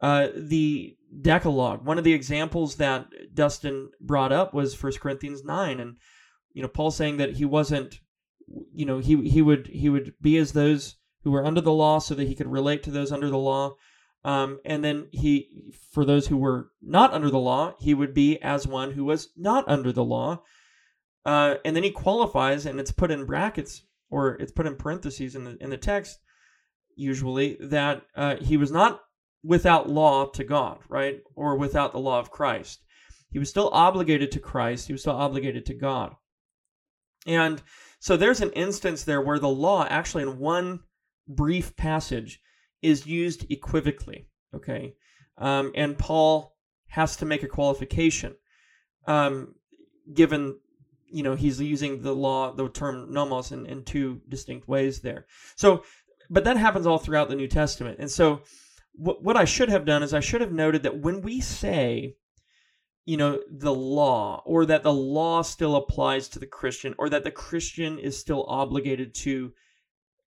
uh, 0.00 0.28
the 0.34 0.96
Decalogue. 1.20 1.84
One 1.84 1.98
of 1.98 2.04
the 2.04 2.12
examples 2.12 2.76
that 2.76 3.06
Dustin 3.34 3.90
brought 4.00 4.32
up 4.32 4.52
was 4.52 4.80
1 4.80 4.94
Corinthians 5.00 5.44
9 5.44 5.80
and 5.80 5.96
you 6.52 6.62
know 6.62 6.68
Paul 6.68 6.90
saying 6.90 7.18
that 7.18 7.36
he 7.36 7.44
wasn't 7.44 8.00
you 8.72 8.86
know 8.86 8.98
he 8.98 9.28
he 9.28 9.42
would 9.42 9.66
he 9.68 9.88
would 9.88 10.14
be 10.20 10.36
as 10.36 10.52
those 10.52 10.96
who 11.22 11.30
were 11.30 11.44
under 11.44 11.60
the 11.60 11.72
law 11.72 11.98
so 11.98 12.14
that 12.14 12.28
he 12.28 12.34
could 12.34 12.46
relate 12.46 12.82
to 12.84 12.90
those 12.90 13.12
under 13.12 13.30
the 13.30 13.38
law. 13.38 13.74
Um, 14.24 14.58
and 14.64 14.84
then 14.84 15.08
he 15.12 15.72
for 15.92 16.04
those 16.04 16.26
who 16.26 16.36
were 16.36 16.70
not 16.82 17.12
under 17.12 17.30
the 17.30 17.38
law, 17.38 17.74
he 17.78 17.94
would 17.94 18.14
be 18.14 18.40
as 18.42 18.66
one 18.66 18.92
who 18.92 19.04
was 19.04 19.30
not 19.36 19.68
under 19.68 19.92
the 19.92 20.04
law. 20.04 20.42
Uh, 21.24 21.56
and 21.64 21.74
then 21.74 21.82
he 21.82 21.90
qualifies 21.90 22.66
and 22.66 22.78
it's 22.78 22.92
put 22.92 23.10
in 23.10 23.24
brackets 23.24 23.84
or 24.10 24.34
it's 24.36 24.52
put 24.52 24.66
in 24.66 24.76
parentheses 24.76 25.34
in 25.34 25.44
the 25.44 25.56
in 25.60 25.70
the 25.70 25.76
text 25.76 26.18
usually 26.96 27.56
that 27.60 28.02
uh, 28.16 28.36
he 28.36 28.56
was 28.56 28.72
not 28.72 29.00
without 29.42 29.88
law 29.88 30.26
to 30.26 30.44
God, 30.44 30.78
right? 30.88 31.20
Or 31.34 31.56
without 31.56 31.92
the 31.92 31.98
law 31.98 32.18
of 32.18 32.30
Christ. 32.30 32.80
He 33.30 33.38
was 33.38 33.50
still 33.50 33.70
obligated 33.72 34.32
to 34.32 34.40
Christ, 34.40 34.86
he 34.86 34.92
was 34.92 35.02
still 35.02 35.14
obligated 35.14 35.66
to 35.66 35.74
God. 35.74 36.14
And 37.26 37.60
so 37.98 38.16
there's 38.16 38.40
an 38.40 38.52
instance 38.52 39.02
there 39.02 39.20
where 39.20 39.38
the 39.38 39.48
law, 39.48 39.86
actually, 39.88 40.22
in 40.22 40.38
one 40.38 40.80
brief 41.26 41.76
passage, 41.76 42.40
is 42.82 43.06
used 43.06 43.50
equivocally, 43.50 44.28
okay? 44.54 44.94
Um, 45.38 45.72
and 45.74 45.98
Paul 45.98 46.56
has 46.88 47.16
to 47.16 47.26
make 47.26 47.42
a 47.42 47.48
qualification, 47.48 48.36
um, 49.06 49.54
given 50.14 50.58
you 51.08 51.22
know 51.22 51.34
he's 51.34 51.60
using 51.60 52.02
the 52.02 52.14
law, 52.14 52.52
the 52.52 52.68
term 52.68 53.12
nomos, 53.12 53.52
in, 53.52 53.66
in 53.66 53.84
two 53.84 54.20
distinct 54.28 54.68
ways 54.68 55.00
there. 55.00 55.26
So, 55.56 55.84
but 56.30 56.44
that 56.44 56.56
happens 56.56 56.86
all 56.86 56.98
throughout 56.98 57.28
the 57.28 57.36
New 57.36 57.48
Testament, 57.48 57.98
and 57.98 58.10
so 58.10 58.42
what, 58.96 59.22
what 59.22 59.36
I 59.36 59.44
should 59.44 59.68
have 59.68 59.84
done 59.84 60.02
is 60.02 60.12
I 60.14 60.20
should 60.20 60.40
have 60.40 60.52
noted 60.52 60.82
that 60.82 61.00
when 61.00 61.20
we 61.20 61.40
say, 61.40 62.16
you 63.04 63.16
know, 63.16 63.40
the 63.50 63.74
law, 63.74 64.42
or 64.44 64.66
that 64.66 64.82
the 64.82 64.92
law 64.92 65.42
still 65.42 65.76
applies 65.76 66.28
to 66.28 66.38
the 66.38 66.46
Christian, 66.46 66.94
or 66.98 67.08
that 67.08 67.24
the 67.24 67.30
Christian 67.30 67.98
is 67.98 68.18
still 68.18 68.44
obligated 68.48 69.14
to 69.16 69.52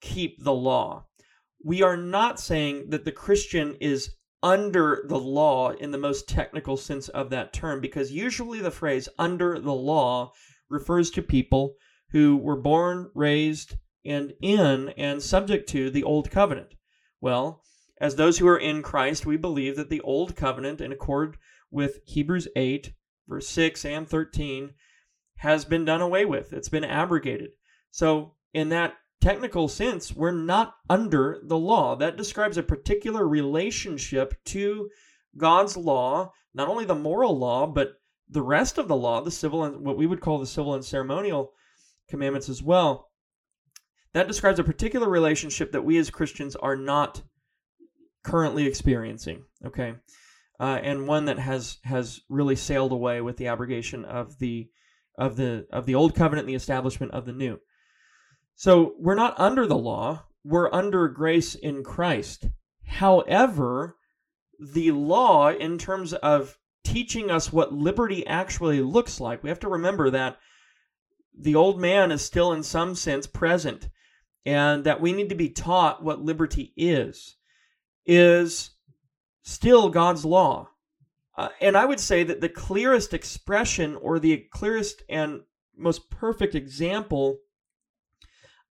keep 0.01 0.43
the 0.43 0.53
law, 0.53 1.07
we 1.65 1.83
are 1.83 1.97
not 1.97 2.39
saying 2.39 2.91
that 2.91 3.05
the 3.05 3.13
Christian 3.13 3.77
is 3.81 4.15
under 4.43 5.05
the 5.09 5.19
law 5.19 5.71
in 5.71 5.91
the 5.91 5.99
most 5.99 6.29
technical 6.29 6.77
sense 6.77 7.09
of 7.09 7.31
that 7.31 7.53
term, 7.53 7.81
because 7.81 8.13
usually 8.13 8.61
the 8.61 8.71
phrase 8.71 9.09
under 9.19 9.59
the 9.59 9.73
law 9.73 10.33
refers 10.69 11.11
to 11.11 11.23
people 11.23 11.75
who 12.11 12.37
were 12.37 12.61
born, 12.61 13.11
raised, 13.15 13.75
and 14.05 14.33
in 14.41 14.91
and 14.91 15.23
subject 15.23 15.69
to 15.71 15.91
the 15.91 16.05
old 16.05 16.31
covenant. 16.31 16.75
Well, 17.21 17.63
as 17.99 18.17
those 18.17 18.39
who 18.39 18.49
are 18.49 18.59
in 18.59 18.83
Christ, 18.83 19.25
we 19.25 19.37
believe 19.37 19.77
that 19.77 19.89
the 19.89 20.01
old 20.03 20.37
covenant, 20.37 20.81
in 20.81 20.93
accord 20.93 21.39
with 21.71 22.01
Hebrews 22.05 22.49
8, 22.55 22.93
verse 23.27 23.49
6 23.49 23.85
and 23.85 24.09
13, 24.09 24.75
has 25.37 25.65
been 25.65 25.85
done 25.85 26.01
away 26.01 26.25
with. 26.25 26.53
It's 26.53 26.69
been 26.69 26.85
abrogated. 26.85 27.51
So, 27.91 28.35
in 28.53 28.69
that 28.71 28.95
technical 29.21 29.69
sense, 29.69 30.15
we're 30.15 30.31
not 30.31 30.77
under 30.89 31.41
the 31.43 31.59
law. 31.59 31.97
That 31.97 32.17
describes 32.17 32.59
a 32.59 32.63
particular 32.63 33.27
relationship 33.27 34.35
to 34.47 34.91
God's 35.37 35.77
law, 35.77 36.33
not 36.55 36.69
only 36.69 36.85
the 36.85 36.95
moral 36.95 37.39
law, 37.39 37.67
but 37.67 37.95
the 38.29 38.43
rest 38.43 38.79
of 38.79 38.89
the 38.89 38.97
law, 38.97 39.21
the 39.21 39.31
civil 39.31 39.65
and 39.65 39.85
what 39.85 39.97
we 39.97 40.07
would 40.07 40.21
call 40.21 40.39
the 40.39 40.47
civil 40.47 40.75
and 40.75 40.85
ceremonial 40.85 41.53
commandments 42.09 42.49
as 42.49 42.63
well. 42.63 43.11
That 44.13 44.29
describes 44.29 44.59
a 44.59 44.65
particular 44.65 45.09
relationship 45.09 45.73
that 45.73 45.85
we 45.85 45.99
as 45.99 46.11
Christians 46.11 46.57
are 46.57 46.77
not 46.77 47.23
currently 48.27 48.67
experiencing. 48.67 49.45
Okay. 49.65 49.95
uh, 50.59 50.81
and 50.83 51.07
one 51.07 51.27
that 51.27 51.39
has 51.39 51.79
has 51.85 52.21
really 52.29 52.57
sailed 52.57 52.93
away 52.93 53.21
with 53.21 53.37
the 53.37 53.47
abrogation 53.47 54.05
of 54.05 54.39
the 54.39 54.69
of 55.19 55.37
the 55.37 55.67
of 55.71 55.87
the 55.87 55.95
old 55.95 56.15
covenant 56.15 56.47
and 56.47 56.49
the 56.49 56.57
establishment 56.57 57.13
of 57.13 57.27
the 57.27 57.33
new. 57.33 57.59
So 58.55 58.95
we're 58.99 59.15
not 59.15 59.39
under 59.39 59.67
the 59.67 59.77
law, 59.77 60.25
we're 60.45 60.73
under 60.73 61.09
grace 61.09 61.55
in 61.55 61.83
Christ. 61.83 62.49
However, 62.87 63.97
the 64.59 64.93
law 64.93 65.51
in 65.51 65.77
terms 65.77 66.15
of 66.15 66.57
teaching 66.85 67.31
us 67.31 67.53
what 67.53 67.75
liberty 67.75 68.27
actually 68.27 68.81
looks 68.81 69.21
like, 69.21 69.43
we 69.43 69.51
have 69.51 69.61
to 69.61 69.69
remember 69.69 70.09
that 70.11 70.39
the 71.39 71.55
old 71.55 71.79
man 71.79 72.11
is 72.11 72.23
still 72.25 72.53
in 72.53 72.63
some 72.63 72.95
sense 72.95 73.27
present 73.27 73.91
and 74.47 74.85
that 74.85 75.01
we 75.03 75.13
need 75.13 75.29
to 75.29 75.35
be 75.35 75.51
taught 75.51 76.03
what 76.03 76.23
liberty 76.23 76.73
is 76.77 77.36
is 78.07 78.71
still 79.43 79.89
God's 79.89 80.25
law. 80.25 80.71
Uh, 81.37 81.49
and 81.61 81.77
I 81.77 81.85
would 81.85 82.01
say 82.01 82.25
that 82.25 82.41
the 82.41 82.49
clearest 82.49 83.13
expression 83.13 83.97
or 83.97 84.19
the 84.19 84.47
clearest 84.51 85.03
and 85.09 85.43
most 85.77 86.09
perfect 86.11 86.55
example 86.55 87.39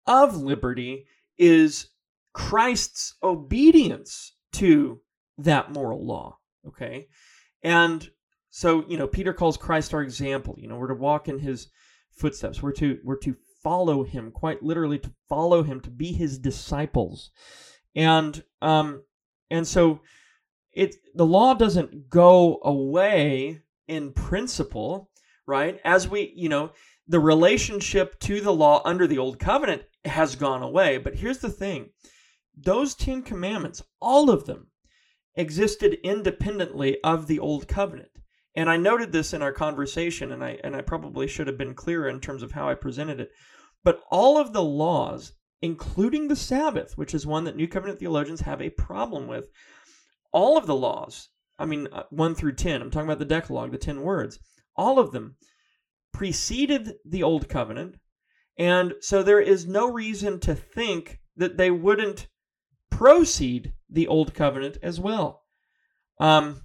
of 0.07 0.37
liberty 0.37 1.05
is 1.37 1.89
Christ's 2.33 3.15
obedience 3.21 4.33
to 4.53 5.01
that 5.37 5.71
moral 5.71 6.05
law. 6.05 6.37
Okay. 6.67 7.07
And 7.63 8.09
so, 8.49 8.85
you 8.87 8.97
know, 8.97 9.07
Peter 9.07 9.33
calls 9.33 9.57
Christ 9.57 9.93
our 9.93 10.01
example. 10.01 10.55
You 10.57 10.67
know, 10.67 10.75
we're 10.75 10.87
to 10.87 10.93
walk 10.93 11.27
in 11.27 11.39
his 11.39 11.67
footsteps. 12.11 12.61
We're 12.61 12.73
to 12.73 12.99
we're 13.03 13.17
to 13.19 13.35
follow 13.63 14.03
him, 14.03 14.31
quite 14.31 14.61
literally 14.61 14.99
to 14.99 15.11
follow 15.27 15.63
him, 15.63 15.81
to 15.81 15.89
be 15.89 16.13
his 16.13 16.37
disciples. 16.37 17.31
And 17.95 18.43
um 18.61 19.03
and 19.53 19.67
so 19.67 20.01
it 20.73 20.95
the 21.13 21.25
law 21.25 21.53
doesn't 21.53 22.09
go 22.09 22.59
away 22.63 23.61
in 23.87 24.11
principle, 24.11 25.11
right? 25.45 25.79
As 25.85 26.07
we, 26.07 26.33
you 26.35 26.49
know, 26.49 26.71
the 27.07 27.19
relationship 27.19 28.19
to 28.21 28.41
the 28.41 28.53
law 28.53 28.81
under 28.83 29.05
the 29.05 29.19
old 29.19 29.37
covenant 29.37 29.83
has 30.05 30.35
gone 30.35 30.63
away. 30.63 30.97
But 30.97 31.15
here's 31.15 31.37
the 31.37 31.51
thing 31.51 31.91
those 32.57 32.95
Ten 32.95 33.21
Commandments, 33.21 33.83
all 34.01 34.31
of 34.31 34.45
them, 34.45 34.67
existed 35.35 35.99
independently 36.03 36.97
of 37.03 37.27
the 37.27 37.39
old 37.39 37.67
covenant. 37.67 38.09
And 38.55 38.69
I 38.69 38.77
noted 38.77 39.11
this 39.11 39.33
in 39.33 39.43
our 39.43 39.51
conversation, 39.51 40.31
and 40.31 40.43
I 40.43 40.57
and 40.63 40.75
I 40.75 40.81
probably 40.81 41.27
should 41.27 41.45
have 41.45 41.59
been 41.59 41.75
clearer 41.75 42.09
in 42.09 42.19
terms 42.19 42.41
of 42.41 42.53
how 42.53 42.67
I 42.67 42.73
presented 42.73 43.19
it. 43.19 43.31
But 43.83 44.01
all 44.09 44.39
of 44.39 44.51
the 44.51 44.63
laws, 44.63 45.33
including 45.63 46.27
the 46.27 46.35
Sabbath, 46.35 46.97
which 46.97 47.13
is 47.13 47.25
one 47.25 47.45
that 47.45 47.55
New 47.55 47.69
Covenant 47.69 47.97
theologians 47.97 48.41
have 48.41 48.61
a 48.61 48.69
problem 48.71 49.27
with, 49.27 49.47
all 50.33 50.57
of 50.57 50.67
the 50.67 50.75
laws, 50.75 51.29
I 51.57 51.65
mean, 51.65 51.87
uh, 51.93 52.03
1 52.09 52.35
through 52.35 52.55
10, 52.55 52.81
I'm 52.81 52.91
talking 52.91 53.07
about 53.07 53.19
the 53.19 53.25
Decalogue, 53.25 53.71
the 53.71 53.77
10 53.77 54.01
words, 54.01 54.39
all 54.75 54.99
of 54.99 55.13
them 55.13 55.37
preceded 56.11 56.95
the 57.05 57.23
Old 57.23 57.47
Covenant. 57.47 57.95
And 58.57 58.93
so 58.99 59.23
there 59.23 59.39
is 59.39 59.65
no 59.65 59.89
reason 59.89 60.41
to 60.41 60.53
think 60.53 61.21
that 61.37 61.55
they 61.55 61.71
wouldn't 61.71 62.27
proceed 62.91 63.73
the 63.89 64.07
Old 64.07 64.33
Covenant 64.33 64.77
as 64.83 64.99
well. 64.99 65.43
Um, 66.19 66.63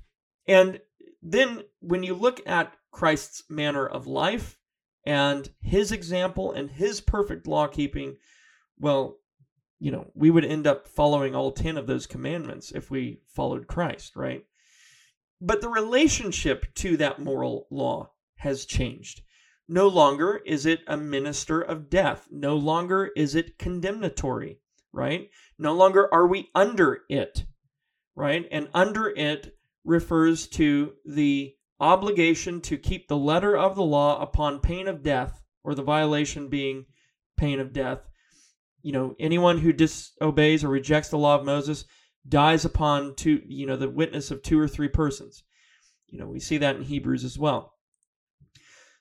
and 0.48 0.80
then 1.22 1.62
when 1.78 2.02
you 2.02 2.14
look 2.14 2.44
at 2.48 2.74
Christ's 2.90 3.44
manner 3.48 3.86
of 3.86 4.08
life 4.08 4.58
and 5.06 5.48
his 5.60 5.92
example 5.92 6.50
and 6.50 6.68
his 6.68 7.00
perfect 7.00 7.46
law 7.46 7.68
keeping, 7.68 8.16
well, 8.78 9.16
you 9.78 9.90
know, 9.90 10.10
we 10.14 10.30
would 10.30 10.44
end 10.44 10.66
up 10.66 10.88
following 10.88 11.34
all 11.34 11.52
10 11.52 11.76
of 11.76 11.86
those 11.86 12.06
commandments 12.06 12.72
if 12.72 12.90
we 12.90 13.20
followed 13.28 13.66
Christ, 13.66 14.16
right? 14.16 14.44
But 15.40 15.60
the 15.60 15.68
relationship 15.68 16.74
to 16.76 16.96
that 16.96 17.20
moral 17.20 17.66
law 17.70 18.10
has 18.36 18.64
changed. 18.64 19.22
No 19.68 19.86
longer 19.86 20.40
is 20.46 20.66
it 20.66 20.80
a 20.86 20.96
minister 20.96 21.60
of 21.60 21.90
death. 21.90 22.26
No 22.30 22.56
longer 22.56 23.10
is 23.14 23.34
it 23.34 23.58
condemnatory, 23.58 24.60
right? 24.92 25.28
No 25.58 25.74
longer 25.74 26.12
are 26.12 26.26
we 26.26 26.50
under 26.54 27.02
it, 27.08 27.44
right? 28.16 28.48
And 28.50 28.68
under 28.74 29.10
it 29.10 29.56
refers 29.84 30.48
to 30.48 30.94
the 31.04 31.54
obligation 31.80 32.60
to 32.62 32.76
keep 32.76 33.06
the 33.06 33.16
letter 33.16 33.56
of 33.56 33.76
the 33.76 33.84
law 33.84 34.20
upon 34.20 34.60
pain 34.60 34.88
of 34.88 35.02
death, 35.02 35.42
or 35.62 35.74
the 35.74 35.82
violation 35.82 36.48
being 36.48 36.86
pain 37.36 37.60
of 37.60 37.72
death. 37.72 38.00
You 38.82 38.92
know, 38.92 39.14
anyone 39.18 39.58
who 39.58 39.72
disobeys 39.72 40.64
or 40.64 40.68
rejects 40.68 41.08
the 41.08 41.18
law 41.18 41.36
of 41.36 41.44
Moses 41.44 41.84
dies 42.28 42.64
upon 42.64 43.14
two, 43.16 43.42
you 43.46 43.66
know, 43.66 43.76
the 43.76 43.90
witness 43.90 44.30
of 44.30 44.42
two 44.42 44.58
or 44.58 44.68
three 44.68 44.88
persons. 44.88 45.42
You 46.06 46.18
know, 46.18 46.26
we 46.26 46.40
see 46.40 46.58
that 46.58 46.76
in 46.76 46.82
Hebrews 46.82 47.24
as 47.24 47.38
well. 47.38 47.74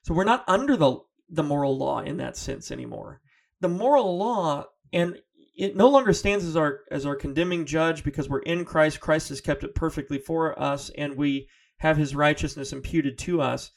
So 0.04 0.14
we're 0.14 0.24
not 0.24 0.44
under 0.48 0.76
the 0.78 1.00
the 1.30 1.44
moral 1.44 1.78
law 1.78 2.00
in 2.00 2.18
that 2.18 2.38
sense 2.38 2.72
anymore. 2.72 3.22
The 3.60 3.68
moral 3.68 4.18
law 4.18 4.66
and 4.94 5.18
it 5.58 5.76
no 5.76 5.90
longer 5.90 6.14
stands 6.14 6.46
as 6.46 6.56
our 6.56 6.82
as 6.92 7.06
our 7.06 7.16
condemning 7.16 7.66
judge 7.66 8.04
because 8.04 8.30
we're 8.30 8.40
in 8.40 8.64
Christ. 8.64 9.00
Christ 9.00 9.30
has 9.30 9.42
kept 9.42 9.64
it 9.64 9.76
perfectly 9.76 10.20
for 10.20 10.58
us, 10.62 10.92
and 10.98 11.18
we 11.18 11.50
have 11.80 11.98
His 11.98 12.16
righteousness 12.16 12.72
imputed 12.72 13.18
to 13.20 13.42
us. 13.42 13.72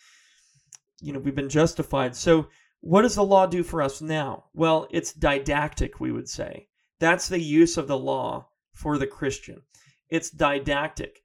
You 1.01 1.13
know, 1.13 1.19
we've 1.19 1.35
been 1.35 1.49
justified. 1.49 2.15
So, 2.15 2.49
what 2.81 3.03
does 3.03 3.15
the 3.15 3.25
law 3.25 3.47
do 3.47 3.63
for 3.63 3.83
us 3.83 4.01
now? 4.01 4.45
Well, 4.55 4.87
it's 4.91 5.13
didactic. 5.13 6.01
We 6.01 6.13
would 6.13 6.29
say 6.29 6.69
that's 6.99 7.29
the 7.29 7.41
use 7.41 7.77
of 7.77 7.89
the 7.89 7.99
law 7.99 8.49
for 8.73 8.99
the 8.99 9.07
Christian. 9.07 9.63
It's 10.09 10.31
didactic. 10.31 11.21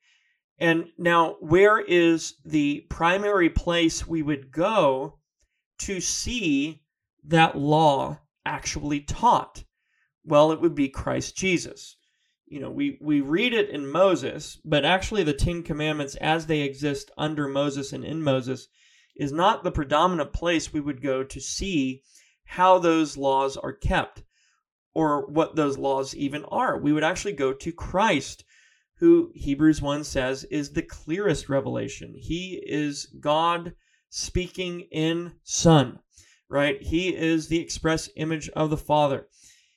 And 0.58 0.88
now, 0.98 1.36
where 1.40 1.80
is 1.80 2.36
the 2.46 2.86
primary 2.90 3.50
place 3.50 4.08
we 4.08 4.22
would 4.22 4.52
go 4.52 5.20
to 5.80 6.00
see 6.00 6.82
that 7.26 7.58
law 7.58 8.20
actually 8.46 9.02
taught? 9.02 9.64
Well, 10.24 10.52
it 10.52 10.62
would 10.62 10.76
be 10.76 10.90
Christ 10.90 11.36
Jesus. 11.36 11.98
You 12.48 12.60
know, 12.60 12.70
we, 12.70 12.98
we 13.02 13.22
read 13.22 13.54
it 13.54 13.70
in 13.70 13.88
Moses, 13.88 14.60
but 14.64 14.86
actually 14.86 15.24
the 15.24 15.34
Ten 15.34 15.64
Commandments 15.64 16.16
as 16.16 16.46
they 16.46 16.62
exist 16.62 17.12
under 17.18 17.48
Moses 17.48 17.92
and 17.92 18.06
in 18.06 18.22
Moses 18.22 18.68
is 19.16 19.32
not 19.32 19.64
the 19.64 19.72
predominant 19.72 20.34
place 20.34 20.72
we 20.74 20.82
would 20.82 21.02
go 21.02 21.24
to 21.24 21.40
see 21.40 22.02
how 22.46 22.78
those 22.78 23.18
laws 23.18 23.58
are 23.58 23.74
kept 23.74 24.24
or 24.94 25.26
what 25.28 25.56
those 25.56 25.78
laws 25.78 26.16
even 26.16 26.46
are. 26.46 26.78
We 26.78 26.94
would 26.94 27.04
actually 27.04 27.34
go 27.34 27.54
to 27.54 27.72
Christ, 27.72 28.44
who 28.98 29.32
Hebrews 29.36 29.82
1 29.82 30.04
says 30.04 30.46
is 30.46 30.72
the 30.72 30.82
clearest 30.82 31.50
revelation. 31.50 32.16
He 32.18 32.62
is 32.66 33.08
God 33.20 33.74
speaking 34.10 34.82
in 34.92 35.34
Son, 35.44 36.00
right? 36.50 36.82
He 36.82 37.14
is 37.16 37.48
the 37.48 37.60
express 37.60 38.10
image 38.16 38.50
of 38.50 38.70
the 38.70 38.78
Father. 38.78 39.28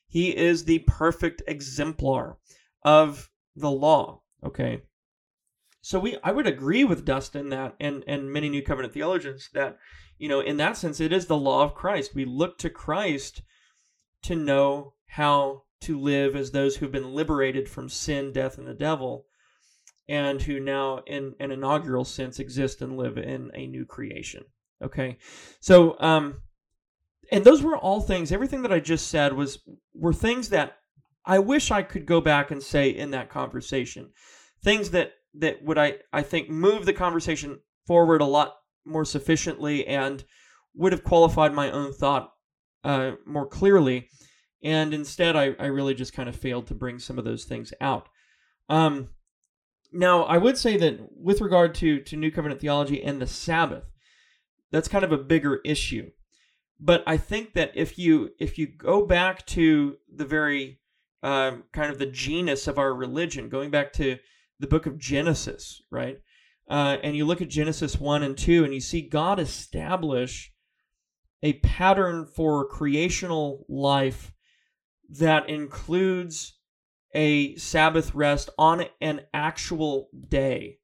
He 0.06 0.36
is 0.36 0.64
the 0.64 0.78
perfect 0.80 1.42
exemplar 1.46 2.38
of 2.82 3.30
the 3.56 3.70
law. 3.70 4.22
Okay. 4.44 4.82
So 5.80 5.98
we 5.98 6.16
I 6.22 6.32
would 6.32 6.46
agree 6.46 6.84
with 6.84 7.04
Dustin 7.04 7.50
that 7.50 7.74
and 7.80 8.04
and 8.06 8.32
many 8.32 8.48
new 8.48 8.62
covenant 8.62 8.94
theologians 8.94 9.48
that 9.54 9.78
you 10.18 10.28
know 10.28 10.40
in 10.40 10.56
that 10.58 10.76
sense 10.76 11.00
it 11.00 11.12
is 11.12 11.26
the 11.26 11.36
law 11.36 11.62
of 11.62 11.74
Christ. 11.74 12.14
We 12.14 12.24
look 12.24 12.58
to 12.58 12.70
Christ 12.70 13.42
to 14.22 14.34
know 14.34 14.94
how 15.06 15.62
to 15.82 15.98
live 15.98 16.34
as 16.34 16.50
those 16.50 16.76
who've 16.76 16.90
been 16.90 17.14
liberated 17.14 17.68
from 17.68 17.88
sin, 17.88 18.32
death 18.32 18.58
and 18.58 18.66
the 18.66 18.74
devil 18.74 19.26
and 20.08 20.42
who 20.42 20.58
now 20.58 21.02
in 21.06 21.34
an 21.38 21.52
inaugural 21.52 22.04
sense 22.04 22.38
exist 22.38 22.80
and 22.82 22.96
live 22.96 23.18
in 23.18 23.50
a 23.54 23.66
new 23.66 23.84
creation. 23.84 24.44
Okay. 24.82 25.18
So 25.60 25.96
um 26.00 26.42
and 27.30 27.44
those 27.44 27.62
were 27.62 27.76
all 27.76 28.00
things 28.00 28.32
everything 28.32 28.62
that 28.62 28.72
i 28.72 28.80
just 28.80 29.08
said 29.08 29.32
was 29.32 29.58
were 29.94 30.12
things 30.12 30.48
that 30.48 30.78
i 31.24 31.38
wish 31.38 31.70
i 31.70 31.82
could 31.82 32.06
go 32.06 32.20
back 32.20 32.50
and 32.50 32.62
say 32.62 32.88
in 32.88 33.10
that 33.10 33.30
conversation 33.30 34.10
things 34.62 34.90
that 34.90 35.12
that 35.34 35.62
would 35.62 35.78
i 35.78 35.94
i 36.12 36.22
think 36.22 36.48
move 36.48 36.86
the 36.86 36.92
conversation 36.92 37.58
forward 37.86 38.20
a 38.20 38.26
lot 38.26 38.56
more 38.84 39.04
sufficiently 39.04 39.86
and 39.86 40.24
would 40.74 40.92
have 40.92 41.04
qualified 41.04 41.52
my 41.52 41.70
own 41.70 41.92
thought 41.92 42.30
uh, 42.84 43.12
more 43.26 43.46
clearly. 43.46 44.08
And 44.62 44.94
instead 44.94 45.34
I, 45.34 45.56
I 45.58 45.66
really 45.66 45.94
just 45.94 46.12
kind 46.12 46.28
of 46.28 46.36
failed 46.36 46.68
to 46.68 46.74
bring 46.74 46.98
some 46.98 47.18
of 47.18 47.24
those 47.24 47.44
things 47.44 47.72
out. 47.80 48.08
Um, 48.68 49.08
now 49.90 50.24
i 50.24 50.36
would 50.36 50.58
say 50.58 50.76
that 50.76 50.98
with 51.10 51.40
regard 51.40 51.74
to 51.74 52.00
to 52.00 52.16
new 52.16 52.30
covenant 52.30 52.60
theology 52.60 53.02
and 53.02 53.22
the 53.22 53.26
sabbath 53.26 53.84
that's 54.70 54.88
kind 54.88 55.04
of 55.04 55.12
a 55.12 55.18
bigger 55.18 55.60
issue. 55.64 56.10
But 56.80 57.02
I 57.06 57.16
think 57.16 57.54
that 57.54 57.72
if 57.74 57.98
you 57.98 58.30
if 58.38 58.58
you 58.58 58.66
go 58.66 59.04
back 59.04 59.46
to 59.46 59.96
the 60.14 60.24
very 60.24 60.80
um, 61.22 61.64
kind 61.72 61.90
of 61.90 61.98
the 61.98 62.06
genus 62.06 62.68
of 62.68 62.78
our 62.78 62.94
religion, 62.94 63.48
going 63.48 63.70
back 63.70 63.92
to 63.94 64.18
the 64.58 64.66
book 64.66 64.86
of 64.86 64.98
Genesis, 64.98 65.82
right? 65.90 66.18
Uh, 66.68 66.98
and 67.02 67.16
you 67.16 67.24
look 67.24 67.40
at 67.40 67.48
Genesis 67.48 67.98
1 67.98 68.22
and 68.22 68.36
2, 68.36 68.64
and 68.64 68.74
you 68.74 68.80
see 68.80 69.02
God 69.02 69.40
establish 69.40 70.52
a 71.42 71.54
pattern 71.54 72.26
for 72.26 72.66
creational 72.66 73.64
life 73.68 74.32
that 75.08 75.48
includes 75.48 76.58
a 77.14 77.54
Sabbath 77.56 78.14
rest 78.14 78.50
on 78.58 78.84
an 79.00 79.22
actual 79.32 80.08
day. 80.28 80.78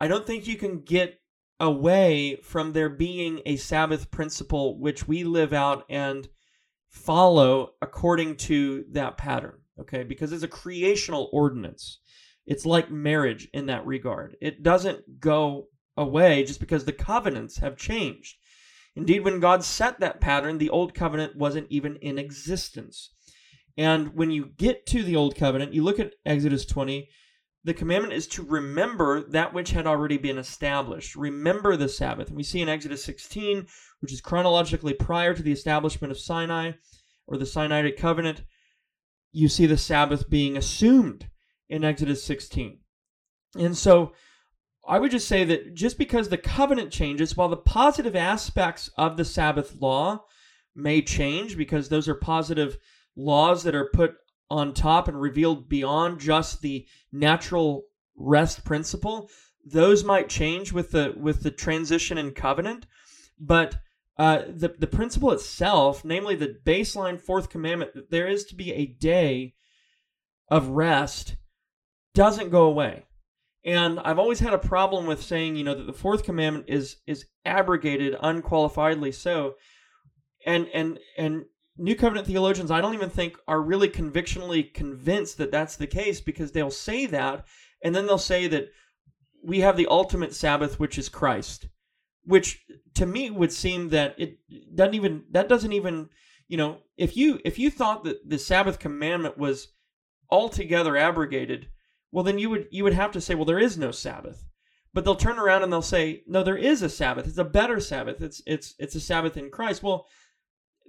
I 0.00 0.08
don't 0.08 0.26
think 0.26 0.46
you 0.46 0.56
can 0.56 0.80
get 0.80 1.20
away 1.58 2.36
from 2.42 2.72
there 2.72 2.88
being 2.88 3.42
a 3.44 3.56
Sabbath 3.56 4.10
principle 4.10 4.80
which 4.80 5.06
we 5.06 5.24
live 5.24 5.52
out 5.52 5.84
and 5.90 6.26
follow 6.88 7.74
according 7.82 8.36
to 8.36 8.84
that 8.92 9.18
pattern, 9.18 9.58
okay? 9.78 10.02
Because 10.02 10.32
it's 10.32 10.42
a 10.42 10.48
creational 10.48 11.28
ordinance. 11.32 12.00
It's 12.46 12.66
like 12.66 12.90
marriage 12.90 13.48
in 13.52 13.66
that 13.66 13.86
regard. 13.86 14.36
It 14.40 14.62
doesn't 14.62 15.20
go 15.20 15.66
away 15.96 16.44
just 16.44 16.60
because 16.60 16.84
the 16.84 16.92
covenants 16.92 17.58
have 17.58 17.76
changed. 17.76 18.36
Indeed, 18.96 19.24
when 19.24 19.40
God 19.40 19.62
set 19.62 20.00
that 20.00 20.20
pattern, 20.20 20.58
the 20.58 20.70
old 20.70 20.94
covenant 20.94 21.36
wasn't 21.36 21.68
even 21.70 21.96
in 21.96 22.18
existence. 22.18 23.10
And 23.76 24.14
when 24.14 24.30
you 24.30 24.46
get 24.56 24.84
to 24.86 25.02
the 25.02 25.16
old 25.16 25.36
covenant, 25.36 25.72
you 25.72 25.84
look 25.84 26.00
at 26.00 26.14
Exodus 26.26 26.66
20, 26.66 27.08
the 27.62 27.74
commandment 27.74 28.14
is 28.14 28.26
to 28.28 28.42
remember 28.42 29.22
that 29.30 29.54
which 29.54 29.70
had 29.70 29.86
already 29.86 30.18
been 30.18 30.38
established. 30.38 31.14
Remember 31.14 31.76
the 31.76 31.88
Sabbath. 31.88 32.28
And 32.28 32.36
we 32.36 32.42
see 32.42 32.60
in 32.60 32.68
Exodus 32.68 33.04
16, 33.04 33.66
which 34.00 34.12
is 34.12 34.20
chronologically 34.20 34.94
prior 34.94 35.34
to 35.34 35.42
the 35.42 35.52
establishment 35.52 36.10
of 36.10 36.18
Sinai 36.18 36.72
or 37.26 37.36
the 37.36 37.44
Sinaitic 37.44 37.96
covenant, 37.96 38.42
you 39.32 39.48
see 39.48 39.66
the 39.66 39.76
Sabbath 39.76 40.28
being 40.28 40.56
assumed 40.56 41.29
in 41.70 41.84
Exodus 41.84 42.22
16. 42.24 42.78
And 43.56 43.76
so 43.76 44.12
I 44.86 44.98
would 44.98 45.12
just 45.12 45.28
say 45.28 45.44
that 45.44 45.74
just 45.74 45.96
because 45.96 46.28
the 46.28 46.36
covenant 46.36 46.90
changes, 46.90 47.36
while 47.36 47.48
the 47.48 47.56
positive 47.56 48.16
aspects 48.16 48.90
of 48.98 49.16
the 49.16 49.24
Sabbath 49.24 49.76
law 49.80 50.24
may 50.74 51.00
change 51.00 51.56
because 51.56 51.88
those 51.88 52.08
are 52.08 52.14
positive 52.14 52.76
laws 53.16 53.62
that 53.62 53.74
are 53.74 53.90
put 53.94 54.14
on 54.50 54.74
top 54.74 55.06
and 55.06 55.20
revealed 55.20 55.68
beyond 55.68 56.20
just 56.20 56.60
the 56.60 56.86
natural 57.12 57.84
rest 58.16 58.64
principle, 58.64 59.28
those 59.64 60.02
might 60.02 60.28
change 60.28 60.72
with 60.72 60.90
the 60.90 61.14
with 61.16 61.42
the 61.42 61.50
transition 61.50 62.18
in 62.18 62.32
covenant, 62.32 62.86
but 63.38 63.76
uh, 64.16 64.42
the 64.48 64.74
the 64.78 64.86
principle 64.86 65.30
itself, 65.30 66.04
namely 66.04 66.34
the 66.34 66.56
baseline 66.66 67.20
fourth 67.20 67.48
commandment, 67.48 67.94
that 67.94 68.10
there 68.10 68.26
is 68.26 68.44
to 68.46 68.54
be 68.54 68.72
a 68.72 68.86
day 68.86 69.54
of 70.48 70.68
rest, 70.68 71.36
doesn't 72.14 72.50
go 72.50 72.64
away. 72.64 73.04
And 73.64 74.00
I've 74.00 74.18
always 74.18 74.40
had 74.40 74.54
a 74.54 74.58
problem 74.58 75.06
with 75.06 75.22
saying, 75.22 75.56
you 75.56 75.64
know, 75.64 75.74
that 75.74 75.86
the 75.86 75.92
fourth 75.92 76.24
commandment 76.24 76.66
is 76.68 76.96
is 77.06 77.26
abrogated 77.44 78.14
unqualifiedly 78.22 79.14
so. 79.14 79.54
And 80.46 80.68
and 80.72 80.98
and 81.18 81.44
New 81.76 81.94
Covenant 81.94 82.26
theologians, 82.26 82.70
I 82.70 82.80
don't 82.80 82.94
even 82.94 83.10
think 83.10 83.36
are 83.46 83.60
really 83.60 83.88
convictionally 83.88 84.62
convinced 84.62 85.38
that 85.38 85.50
that's 85.50 85.76
the 85.76 85.86
case 85.86 86.20
because 86.20 86.52
they'll 86.52 86.70
say 86.70 87.06
that 87.06 87.46
and 87.82 87.94
then 87.94 88.06
they'll 88.06 88.18
say 88.18 88.46
that 88.48 88.68
we 89.42 89.60
have 89.60 89.76
the 89.76 89.86
ultimate 89.88 90.34
Sabbath 90.34 90.78
which 90.78 90.98
is 90.98 91.08
Christ, 91.08 91.68
which 92.24 92.64
to 92.94 93.06
me 93.06 93.30
would 93.30 93.52
seem 93.52 93.90
that 93.90 94.14
it 94.18 94.38
doesn't 94.74 94.94
even 94.94 95.24
that 95.30 95.48
doesn't 95.48 95.72
even, 95.72 96.08
you 96.48 96.56
know, 96.56 96.78
if 96.96 97.16
you 97.16 97.40
if 97.44 97.58
you 97.58 97.70
thought 97.70 98.04
that 98.04 98.28
the 98.28 98.38
Sabbath 98.38 98.78
commandment 98.78 99.36
was 99.36 99.68
altogether 100.30 100.96
abrogated, 100.96 101.68
well 102.12 102.24
then 102.24 102.38
you 102.38 102.50
would 102.50 102.66
you 102.70 102.84
would 102.84 102.92
have 102.92 103.12
to 103.12 103.20
say 103.20 103.34
well 103.34 103.44
there 103.44 103.58
is 103.58 103.78
no 103.78 103.90
sabbath. 103.90 104.44
But 104.92 105.04
they'll 105.04 105.14
turn 105.14 105.38
around 105.38 105.62
and 105.62 105.72
they'll 105.72 105.82
say 105.82 106.22
no 106.26 106.42
there 106.42 106.56
is 106.56 106.82
a 106.82 106.88
sabbath. 106.88 107.26
It's 107.26 107.38
a 107.38 107.44
better 107.44 107.80
sabbath. 107.80 108.20
It's 108.20 108.42
it's 108.46 108.74
it's 108.78 108.94
a 108.94 109.00
sabbath 109.00 109.36
in 109.36 109.50
christ. 109.50 109.82
Well 109.82 110.06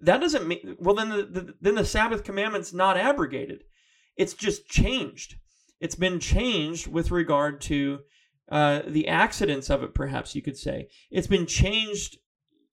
that 0.02 0.20
doesn't 0.20 0.48
mean 0.48 0.76
well 0.80 0.96
then 0.96 1.10
the, 1.10 1.24
the 1.24 1.54
then 1.62 1.76
the 1.76 1.86
sabbath 1.86 2.24
commandment's 2.24 2.74
not 2.74 2.98
abrogated. 2.98 3.64
It's 4.18 4.34
just 4.34 4.68
changed. 4.68 5.36
It's 5.80 5.96
been 5.96 6.20
changed 6.20 6.88
with 6.88 7.12
regard 7.12 7.62
to 7.62 8.00
uh, 8.52 8.82
the 8.86 9.08
accidents 9.08 9.70
of 9.70 9.84
it 9.84 9.94
perhaps 9.94 10.36
you 10.36 10.42
could 10.42 10.58
say. 10.58 10.88
It's 11.12 11.28
been 11.28 11.46
changed 11.46 12.18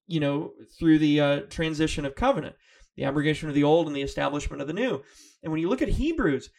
you 0.07 0.19
know 0.19 0.53
through 0.79 0.97
the 0.99 1.21
uh, 1.21 1.39
transition 1.49 2.05
of 2.05 2.15
covenant 2.15 2.55
the 2.99 3.05
abrogation 3.05 3.47
of 3.47 3.55
the 3.55 3.63
old 3.63 3.87
and 3.87 3.95
the 3.95 4.01
establishment 4.01 4.61
of 4.61 4.67
the 4.67 4.73
new. 4.73 5.01
And 5.41 5.51
when 5.51 5.61
you 5.61 5.69
look 5.69 5.81
at 5.81 5.87
hebrews 5.87 6.49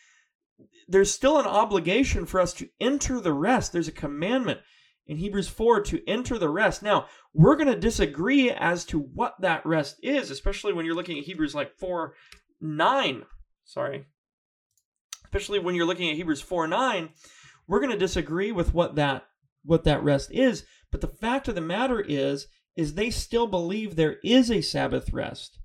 there's 0.88 1.12
still 1.12 1.38
an 1.38 1.46
obligation 1.46 2.26
for 2.26 2.40
us 2.40 2.52
to 2.54 2.68
enter 2.80 3.20
the 3.20 3.32
rest. 3.32 3.72
There's 3.72 3.88
a 3.88 3.92
commandment 3.92 4.60
in 5.06 5.16
Hebrews 5.16 5.48
4 5.48 5.82
to 5.82 6.08
enter 6.08 6.38
the 6.38 6.48
rest. 6.48 6.82
Now, 6.82 7.06
we're 7.34 7.56
going 7.56 7.68
to 7.68 7.78
disagree 7.78 8.50
as 8.50 8.84
to 8.86 8.98
what 8.98 9.40
that 9.40 9.64
rest 9.66 9.96
is, 10.02 10.30
especially 10.30 10.72
when 10.72 10.84
you're 10.84 10.94
looking 10.94 11.18
at 11.18 11.24
Hebrews 11.24 11.54
like 11.54 11.76
4 11.78 12.14
9. 12.60 13.22
Sorry. 13.64 14.06
Especially 15.24 15.58
when 15.58 15.74
you're 15.74 15.86
looking 15.86 16.10
at 16.10 16.16
Hebrews 16.16 16.40
4 16.40 16.66
9, 16.66 17.10
we're 17.66 17.80
going 17.80 17.92
to 17.92 17.98
disagree 17.98 18.52
with 18.52 18.74
what 18.74 18.96
that 18.96 19.24
what 19.64 19.84
that 19.84 20.02
rest 20.02 20.30
is. 20.32 20.64
But 20.90 21.00
the 21.00 21.08
fact 21.08 21.48
of 21.48 21.54
the 21.54 21.60
matter 21.60 22.00
is, 22.00 22.46
is 22.76 22.94
they 22.94 23.10
still 23.10 23.46
believe 23.46 23.94
there 23.94 24.18
is 24.24 24.50
a 24.50 24.60
Sabbath 24.60 25.12
rest. 25.12 25.58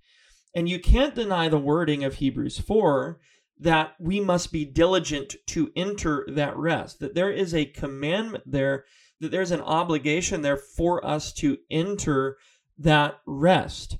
And 0.55 0.69
you 0.69 0.79
can't 0.79 1.15
deny 1.15 1.49
the 1.49 1.59
wording 1.59 2.03
of 2.03 2.15
Hebrews 2.15 2.59
4 2.59 3.19
that 3.59 3.95
we 3.99 4.19
must 4.19 4.51
be 4.51 4.65
diligent 4.65 5.35
to 5.47 5.71
enter 5.75 6.25
that 6.27 6.57
rest, 6.57 6.99
that 6.99 7.15
there 7.15 7.31
is 7.31 7.53
a 7.53 7.65
commandment 7.65 8.43
there, 8.45 8.85
that 9.21 9.31
there's 9.31 9.51
an 9.51 9.61
obligation 9.61 10.41
there 10.41 10.57
for 10.57 11.05
us 11.05 11.31
to 11.33 11.57
enter 11.71 12.37
that 12.77 13.19
rest, 13.25 13.97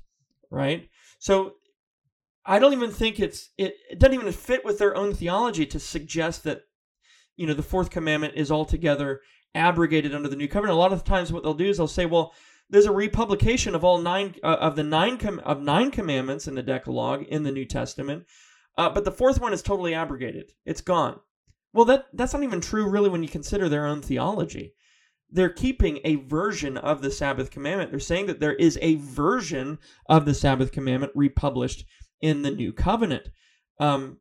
right? 0.50 0.88
So 1.18 1.54
I 2.44 2.58
don't 2.58 2.74
even 2.74 2.90
think 2.90 3.18
it's 3.18 3.50
it, 3.58 3.76
it 3.90 3.98
doesn't 3.98 4.14
even 4.14 4.32
fit 4.32 4.64
with 4.64 4.78
their 4.78 4.96
own 4.96 5.14
theology 5.14 5.66
to 5.66 5.80
suggest 5.80 6.44
that 6.44 6.62
you 7.36 7.46
know 7.46 7.54
the 7.54 7.62
fourth 7.62 7.90
commandment 7.90 8.34
is 8.36 8.50
altogether 8.50 9.20
abrogated 9.54 10.14
under 10.14 10.28
the 10.28 10.36
new 10.36 10.48
covenant. 10.48 10.76
A 10.76 10.80
lot 10.80 10.92
of 10.92 11.02
times, 11.02 11.32
what 11.32 11.42
they'll 11.42 11.54
do 11.54 11.68
is 11.68 11.78
they'll 11.78 11.88
say, 11.88 12.06
"Well, 12.06 12.34
there's 12.70 12.86
a 12.86 12.92
republication 12.92 13.74
of 13.74 13.84
all 13.84 13.98
nine 13.98 14.36
uh, 14.42 14.58
of 14.60 14.76
the 14.76 14.84
nine 14.84 15.18
com- 15.18 15.40
of 15.40 15.62
nine 15.62 15.90
commandments 15.90 16.46
in 16.46 16.54
the 16.54 16.62
Decalogue 16.62 17.24
in 17.24 17.42
the 17.42 17.52
New 17.52 17.64
Testament." 17.64 18.26
Uh, 18.76 18.90
but 18.90 19.04
the 19.04 19.12
fourth 19.12 19.40
one 19.40 19.52
is 19.52 19.62
totally 19.62 19.94
abrogated. 19.94 20.52
It's 20.64 20.80
gone. 20.80 21.20
Well, 21.72 21.84
that 21.86 22.06
that's 22.12 22.32
not 22.32 22.42
even 22.42 22.60
true 22.60 22.88
really 22.88 23.08
when 23.08 23.22
you 23.22 23.28
consider 23.28 23.68
their 23.68 23.86
own 23.86 24.02
theology. 24.02 24.74
They're 25.30 25.48
keeping 25.48 26.00
a 26.04 26.16
version 26.16 26.76
of 26.76 27.02
the 27.02 27.10
Sabbath 27.10 27.50
commandment. 27.50 27.90
They're 27.90 28.00
saying 28.00 28.26
that 28.26 28.40
there 28.40 28.54
is 28.54 28.78
a 28.80 28.94
version 28.96 29.78
of 30.08 30.24
the 30.24 30.34
Sabbath 30.34 30.72
commandment 30.72 31.12
republished 31.14 31.84
in 32.20 32.42
the 32.42 32.50
new 32.50 32.72
covenant. 32.72 33.28
Um, 33.80 34.18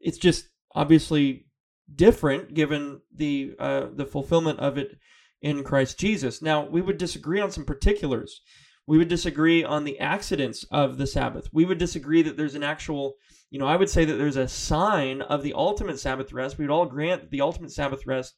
it's 0.00 0.18
just 0.18 0.48
obviously 0.74 1.46
different 1.92 2.54
given 2.54 3.00
the 3.14 3.54
uh, 3.58 3.86
the 3.92 4.06
fulfillment 4.06 4.60
of 4.60 4.78
it 4.78 4.98
in 5.40 5.64
Christ 5.64 5.98
Jesus. 5.98 6.42
Now, 6.42 6.66
we 6.66 6.80
would 6.80 6.98
disagree 6.98 7.40
on 7.40 7.50
some 7.50 7.64
particulars. 7.64 8.40
We 8.86 8.98
would 8.98 9.08
disagree 9.08 9.62
on 9.62 9.84
the 9.84 9.98
accidents 10.00 10.64
of 10.70 10.98
the 10.98 11.06
Sabbath. 11.06 11.48
We 11.52 11.64
would 11.64 11.78
disagree 11.78 12.22
that 12.22 12.36
there's 12.36 12.54
an 12.54 12.62
actual, 12.62 13.14
you 13.50 13.58
know, 13.58 13.66
I 13.66 13.76
would 13.76 13.88
say 13.90 14.04
that 14.04 14.14
there's 14.14 14.36
a 14.36 14.48
sign 14.48 15.22
of 15.22 15.42
the 15.42 15.54
ultimate 15.54 15.98
Sabbath 15.98 16.32
rest. 16.32 16.58
We 16.58 16.66
would 16.66 16.72
all 16.72 16.86
grant 16.86 17.22
that 17.22 17.30
the 17.30 17.40
ultimate 17.40 17.72
Sabbath 17.72 18.06
rest 18.06 18.34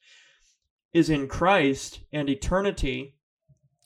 is 0.93 1.11
in 1.11 1.29
Christ 1.29 2.01
and 2.13 2.29
eternity, 2.29 3.17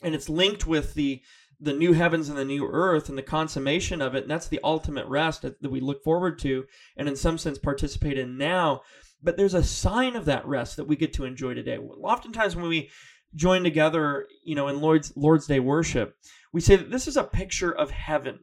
and 0.03 0.15
it's 0.15 0.29
linked 0.29 0.67
with 0.67 0.95
the 0.95 1.23
the 1.61 1.73
new 1.73 1.93
heavens 1.93 2.29
and 2.29 2.37
the 2.37 2.45
new 2.45 2.69
earth 2.71 3.09
and 3.09 3.17
the 3.17 3.23
consummation 3.23 4.03
of 4.03 4.15
it. 4.15 4.23
And 4.23 4.31
that's 4.31 4.49
the 4.49 4.61
ultimate 4.63 5.07
rest 5.07 5.43
that, 5.43 5.57
we 5.63 5.81
look 5.81 6.03
forward 6.03 6.39
to 6.41 6.65
and 6.97 7.09
in 7.09 7.17
some 7.17 7.39
sense 7.39 7.59
participate 7.59 8.19
in 8.19 8.37
now. 8.37 8.83
But 9.23 9.37
there's 9.37 9.55
a 9.55 9.63
sign 9.63 10.17
of 10.17 10.27
that 10.27 10.47
rest 10.47 10.77
that 10.77 10.85
we 10.85 10.97
get 10.97 11.15
to 11.15 11.25
enjoy 11.25 11.55
today. 11.55 11.79
Oftentimes 11.79 12.55
when 12.55 12.69
we 12.69 12.91
join 13.35 13.65
together, 13.65 14.27
you 14.45 14.55
know, 14.55 14.69
in 14.69 14.81
Lord's 14.81 15.13
Lord's 15.17 15.47
Day 15.47 15.61
worship, 15.61 16.17
we 16.53 16.61
say 16.61 16.77
that 16.77 16.91
this 16.91 17.09
is 17.09 17.17
a 17.17 17.25
picture 17.25 17.73
of 17.73 17.91
heaven, 17.91 18.41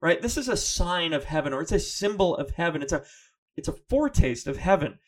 right? 0.00 0.20
This 0.20 0.36
is 0.36 0.48
a 0.48 0.56
sign 0.56 1.12
of 1.12 1.24
heaven, 1.24 1.52
or 1.52 1.60
it's 1.60 1.72
a 1.72 1.78
symbol 1.78 2.36
of 2.36 2.50
heaven. 2.50 2.82
It's 2.82 2.92
a 2.92 3.04
it's 3.56 3.68
a 3.68 3.76
foretaste 3.88 4.46
of 4.46 4.58
heaven. 4.58 4.98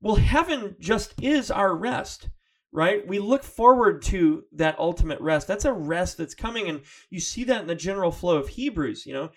Well, 0.00 0.16
heaven 0.16 0.76
just 0.78 1.14
is 1.22 1.50
our 1.50 1.74
rest, 1.74 2.28
right? 2.70 3.06
We 3.06 3.18
look 3.18 3.42
forward 3.42 4.02
to 4.02 4.44
that 4.52 4.78
ultimate 4.78 5.20
rest. 5.20 5.48
That's 5.48 5.64
a 5.64 5.72
rest 5.72 6.18
that's 6.18 6.34
coming, 6.34 6.68
and 6.68 6.82
you 7.10 7.20
see 7.20 7.44
that 7.44 7.62
in 7.62 7.66
the 7.66 7.74
general 7.74 8.12
flow 8.12 8.36
of 8.36 8.48
Hebrews. 8.48 9.06
You 9.06 9.14
know, 9.14 9.30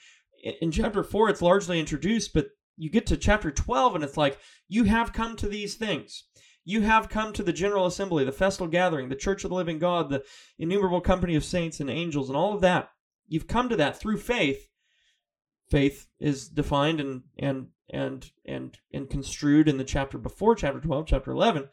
in 0.61 0.71
chapter 0.71 1.03
four, 1.03 1.29
it's 1.29 1.41
largely 1.41 1.79
introduced, 1.79 2.33
but 2.33 2.47
you 2.77 2.89
get 2.89 3.07
to 3.07 3.17
chapter 3.17 3.51
12 3.51 3.95
and 3.95 4.03
it's 4.05 4.15
like 4.15 4.39
you 4.69 4.85
have 4.85 5.11
come 5.11 5.35
to 5.35 5.49
these 5.49 5.75
things 5.75 6.23
you 6.69 6.81
have 6.81 7.09
come 7.09 7.33
to 7.33 7.41
the 7.41 7.51
general 7.51 7.87
assembly, 7.87 8.23
the 8.23 8.31
festal 8.31 8.67
gathering, 8.67 9.09
the 9.09 9.15
church 9.15 9.43
of 9.43 9.49
the 9.49 9.55
living 9.55 9.79
God, 9.79 10.09
the 10.09 10.23
innumerable 10.59 11.01
company 11.01 11.35
of 11.35 11.43
saints 11.43 11.79
and 11.79 11.89
angels, 11.89 12.29
and 12.29 12.37
all 12.37 12.53
of 12.53 12.61
that. 12.61 12.91
You've 13.29 13.47
come 13.47 13.69
to 13.69 13.75
that 13.77 13.99
through 13.99 14.17
faith. 14.17 14.67
Faith 15.69 16.07
is 16.19 16.49
defined 16.49 16.99
and 16.99 17.23
and 17.37 17.67
and 17.89 18.31
and 18.45 18.77
and 18.91 19.09
construed 19.09 19.69
in 19.69 19.77
the 19.77 19.83
chapter 19.83 20.17
before 20.17 20.55
chapter 20.55 20.79
12, 20.79 21.05
chapter 21.07 21.31
11. 21.31 21.69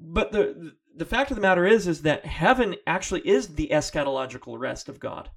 But 0.00 0.32
the 0.32 0.74
the 0.94 1.06
fact 1.06 1.30
of 1.30 1.36
the 1.36 1.40
matter 1.40 1.64
is 1.64 1.86
is 1.86 2.02
that 2.02 2.26
heaven 2.26 2.74
actually 2.86 3.26
is 3.26 3.54
the 3.54 3.68
eschatological 3.72 4.58
rest 4.58 4.88
of 4.88 5.00
God 5.00 5.30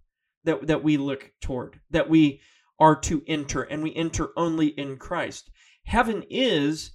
that 0.43 0.67
that 0.67 0.83
we 0.83 0.97
look 0.97 1.31
toward, 1.41 1.79
that 1.91 2.09
we 2.09 2.41
are 2.79 2.95
to 2.95 3.23
enter 3.27 3.61
and 3.61 3.83
we 3.83 3.95
enter 3.95 4.29
only 4.35 4.67
in 4.67 4.97
Christ. 4.97 5.51
Heaven 5.83 6.23
is 6.29 6.91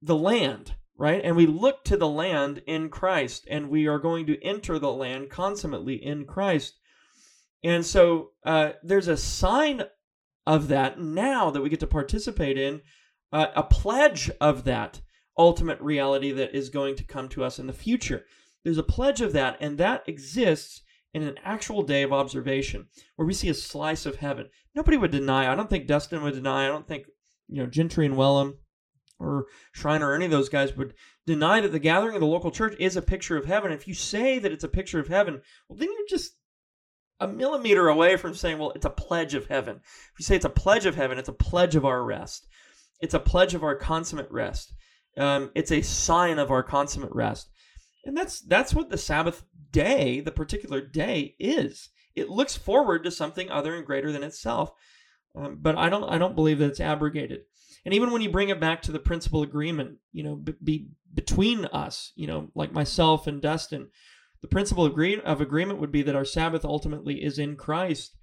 the 0.00 0.16
land 0.16 0.74
right? 0.98 1.20
And 1.22 1.36
we 1.36 1.46
look 1.46 1.84
to 1.84 1.96
the 1.96 2.08
land 2.08 2.62
in 2.66 2.88
Christ, 2.88 3.46
and 3.50 3.68
we 3.68 3.86
are 3.86 3.98
going 3.98 4.26
to 4.26 4.42
enter 4.42 4.78
the 4.78 4.92
land 4.92 5.30
consummately 5.30 6.02
in 6.02 6.24
Christ. 6.24 6.78
And 7.66 7.84
so 7.84 8.30
uh, 8.44 8.72
there's 8.84 9.08
a 9.08 9.16
sign 9.16 9.82
of 10.46 10.68
that 10.68 11.00
now 11.00 11.50
that 11.50 11.60
we 11.60 11.68
get 11.68 11.80
to 11.80 11.86
participate 11.88 12.56
in, 12.56 12.80
uh, 13.32 13.48
a 13.56 13.64
pledge 13.64 14.30
of 14.40 14.62
that 14.64 15.00
ultimate 15.36 15.80
reality 15.80 16.30
that 16.30 16.54
is 16.54 16.70
going 16.70 16.94
to 16.94 17.04
come 17.04 17.28
to 17.30 17.42
us 17.42 17.58
in 17.58 17.66
the 17.66 17.72
future. 17.72 18.24
There's 18.62 18.78
a 18.78 18.84
pledge 18.84 19.20
of 19.20 19.32
that, 19.32 19.56
and 19.60 19.78
that 19.78 20.08
exists 20.08 20.82
in 21.12 21.24
an 21.24 21.40
actual 21.42 21.82
day 21.82 22.04
of 22.04 22.12
observation 22.12 22.86
where 23.16 23.26
we 23.26 23.34
see 23.34 23.48
a 23.48 23.54
slice 23.54 24.06
of 24.06 24.16
heaven. 24.16 24.48
Nobody 24.76 24.96
would 24.96 25.10
deny. 25.10 25.50
I 25.50 25.56
don't 25.56 25.68
think 25.68 25.88
Dustin 25.88 26.22
would 26.22 26.34
deny. 26.34 26.66
I 26.66 26.68
don't 26.68 26.86
think 26.86 27.06
you 27.48 27.60
know 27.60 27.68
Gentry 27.68 28.06
and 28.06 28.14
Wellum 28.14 28.58
or 29.18 29.46
Schreiner 29.72 30.10
or 30.10 30.14
any 30.14 30.26
of 30.26 30.30
those 30.30 30.48
guys 30.48 30.76
would 30.76 30.94
deny 31.26 31.60
that 31.60 31.72
the 31.72 31.80
gathering 31.80 32.14
of 32.14 32.20
the 32.20 32.28
local 32.28 32.52
church 32.52 32.76
is 32.78 32.96
a 32.96 33.02
picture 33.02 33.36
of 33.36 33.46
heaven. 33.46 33.72
If 33.72 33.88
you 33.88 33.94
say 33.94 34.38
that 34.38 34.52
it's 34.52 34.62
a 34.62 34.68
picture 34.68 35.00
of 35.00 35.08
heaven, 35.08 35.40
well, 35.68 35.78
then 35.78 35.88
you're 35.92 36.06
just 36.08 36.36
a 37.20 37.28
millimeter 37.28 37.88
away 37.88 38.16
from 38.16 38.34
saying, 38.34 38.58
well, 38.58 38.72
it's 38.74 38.86
a 38.86 38.90
pledge 38.90 39.34
of 39.34 39.46
heaven. 39.46 39.76
If 39.76 40.18
you 40.18 40.24
say 40.24 40.36
it's 40.36 40.44
a 40.44 40.50
pledge 40.50 40.86
of 40.86 40.94
heaven, 40.94 41.18
it's 41.18 41.28
a 41.28 41.32
pledge 41.32 41.76
of 41.76 41.84
our 41.84 42.04
rest. 42.04 42.46
It's 43.00 43.14
a 43.14 43.20
pledge 43.20 43.54
of 43.54 43.62
our 43.62 43.74
consummate 43.74 44.30
rest. 44.30 44.72
Um, 45.16 45.50
it's 45.54 45.72
a 45.72 45.82
sign 45.82 46.38
of 46.38 46.50
our 46.50 46.62
consummate 46.62 47.14
rest. 47.14 47.48
And 48.04 48.16
that's 48.16 48.40
that's 48.40 48.74
what 48.74 48.90
the 48.90 48.98
Sabbath 48.98 49.44
day, 49.72 50.20
the 50.20 50.30
particular 50.30 50.80
day, 50.80 51.34
is. 51.38 51.88
It 52.14 52.30
looks 52.30 52.56
forward 52.56 53.04
to 53.04 53.10
something 53.10 53.50
other 53.50 53.74
and 53.74 53.84
greater 53.84 54.12
than 54.12 54.22
itself. 54.22 54.72
Um, 55.34 55.58
but 55.60 55.76
I 55.76 55.88
don't 55.88 56.04
I 56.04 56.18
don't 56.18 56.36
believe 56.36 56.58
that 56.58 56.70
it's 56.70 56.80
abrogated. 56.80 57.40
And 57.84 57.94
even 57.94 58.10
when 58.10 58.22
you 58.22 58.30
bring 58.30 58.48
it 58.48 58.60
back 58.60 58.82
to 58.82 58.92
the 58.92 58.98
principal 58.98 59.42
agreement, 59.42 59.98
you 60.12 60.22
know, 60.22 60.36
be 60.62 60.88
between 61.14 61.66
us, 61.66 62.12
you 62.16 62.26
know, 62.26 62.50
like 62.54 62.72
myself 62.72 63.26
and 63.26 63.40
Dustin, 63.40 63.88
the 64.46 64.50
principle 64.54 64.86
of 64.86 65.40
agreement 65.40 65.80
would 65.80 65.90
be 65.90 66.02
that 66.02 66.14
our 66.14 66.24
Sabbath 66.24 66.64
ultimately 66.64 67.24
is 67.24 67.38
in 67.38 67.56
Christ. 67.56 68.16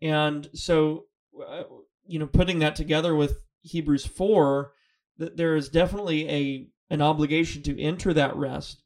And 0.00 0.48
so, 0.54 1.04
uh, 1.46 1.62
you 2.04 2.18
know, 2.18 2.26
putting 2.26 2.58
that 2.58 2.74
together 2.74 3.14
with 3.14 3.38
Hebrews 3.60 4.04
4, 4.04 4.72
that 5.18 5.36
there 5.36 5.54
is 5.54 5.68
definitely 5.68 6.28
a 6.28 6.66
an 6.90 7.00
obligation 7.00 7.62
to 7.62 7.80
enter 7.80 8.12
that 8.12 8.36
rest, 8.36 8.82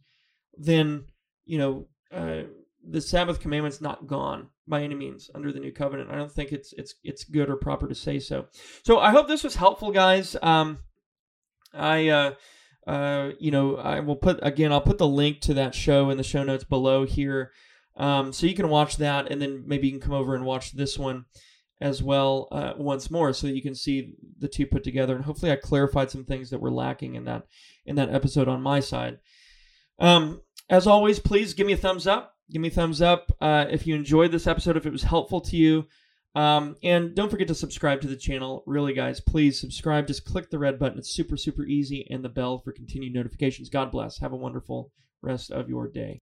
then, 0.57 1.07
you 1.45 1.59
know, 1.59 1.87
uh, 2.13 2.43
the 2.89 3.01
Sabbath 3.01 3.41
commandment's 3.41 3.81
not 3.81 4.07
gone 4.07 4.49
by 4.69 4.83
any 4.83 4.95
means 4.95 5.31
under 5.35 5.51
the 5.51 5.59
new 5.59 5.73
covenant. 5.73 6.11
I 6.11 6.17
don't 6.17 6.31
think 6.31 6.53
it's 6.53 6.75
it's 6.75 6.95
it's 7.03 7.25
good 7.25 7.49
or 7.49 7.57
proper 7.57 7.89
to 7.89 7.95
say 7.95 8.19
so. 8.21 8.47
So 8.85 8.99
I 8.99 9.11
hope 9.13 9.29
this 9.29 9.43
was 9.43 9.57
helpful, 9.57 9.93
guys. 9.93 10.37
Um, 10.43 10.79
I 11.73 12.09
uh, 12.09 12.35
uh, 12.87 13.31
you 13.39 13.51
know, 13.51 13.77
I 13.77 14.01
will 14.01 14.17
put 14.17 14.39
again. 14.43 14.73
I'll 14.73 14.81
put 14.81 14.99
the 14.99 15.09
link 15.09 15.41
to 15.43 15.55
that 15.55 15.75
show 15.75 16.11
in 16.11 16.17
the 16.17 16.23
show 16.23 16.45
notes 16.45 16.65
below 16.65 17.05
here, 17.05 17.53
um, 17.97 18.33
so 18.33 18.47
you 18.47 18.55
can 18.55 18.69
watch 18.69 18.99
that, 18.99 19.31
and 19.31 19.43
then 19.43 19.65
maybe 19.67 19.89
you 19.89 19.93
can 19.93 20.01
come 20.01 20.15
over 20.15 20.35
and 20.35 20.45
watch 20.45 20.73
this 20.73 20.99
one 20.99 21.25
as 21.81 22.03
well 22.03 22.49
uh, 22.53 22.73
once 22.77 23.11
more, 23.11 23.33
so 23.33 23.47
that 23.47 23.57
you 23.57 23.63
can 23.63 23.75
see 23.75 24.15
the 24.39 24.49
two 24.49 24.67
put 24.67 24.85
together. 24.85 25.17
And 25.17 25.25
hopefully, 25.25 25.51
I 25.51 25.57
clarified 25.57 26.11
some 26.11 26.25
things 26.25 26.51
that 26.51 26.61
were 26.61 26.71
lacking 26.71 27.17
in 27.17 27.25
that 27.25 27.47
in 27.85 27.97
that 27.97 28.15
episode 28.15 28.49
on 28.49 28.63
my 28.63 28.81
side. 28.81 29.19
Um, 29.99 30.43
as 30.71 30.87
always, 30.87 31.19
please 31.19 31.55
give 31.55 31.67
me 31.67 31.73
a 31.73 31.77
thumbs 31.77 32.07
up. 32.07 32.35
Give 32.51 32.63
me 32.63 32.69
a 32.69 32.73
thumbs 32.73 33.03
up 33.03 33.33
uh, 33.41 33.67
if 33.69 33.87
you 33.87 33.97
enjoyed 33.97 34.31
this 34.31 34.47
episode. 34.47 34.77
If 34.77 34.87
it 34.87 34.93
was 34.93 35.03
helpful 35.03 35.41
to 35.41 35.57
you. 35.57 35.87
Um, 36.37 36.77
and 36.83 37.15
don't 37.15 37.31
forget 37.31 37.49
to 37.49 37.55
subscribe 37.55 38.03
to 38.03 38.09
the 38.09 38.15
channel. 38.15 38.63
Really, 38.67 38.93
guys, 38.93 39.21
please 39.21 39.59
subscribe. 39.59 40.07
Just 40.07 40.27
click 40.27 40.51
the 40.51 40.59
red 40.59 40.79
button. 40.79 40.99
It's 40.99 41.11
super, 41.11 41.37
super 41.37 41.65
easy. 41.65 42.07
And 42.11 42.23
the 42.23 42.29
bell 42.29 42.59
for 42.59 42.73
continued 42.73 43.15
notifications. 43.15 43.71
God 43.71 43.91
bless. 43.91 44.19
Have 44.19 44.35
a 44.35 44.37
wonderful 44.37 44.93
rest 45.23 45.51
of 45.51 45.71
your 45.71 45.89
day. 45.89 46.15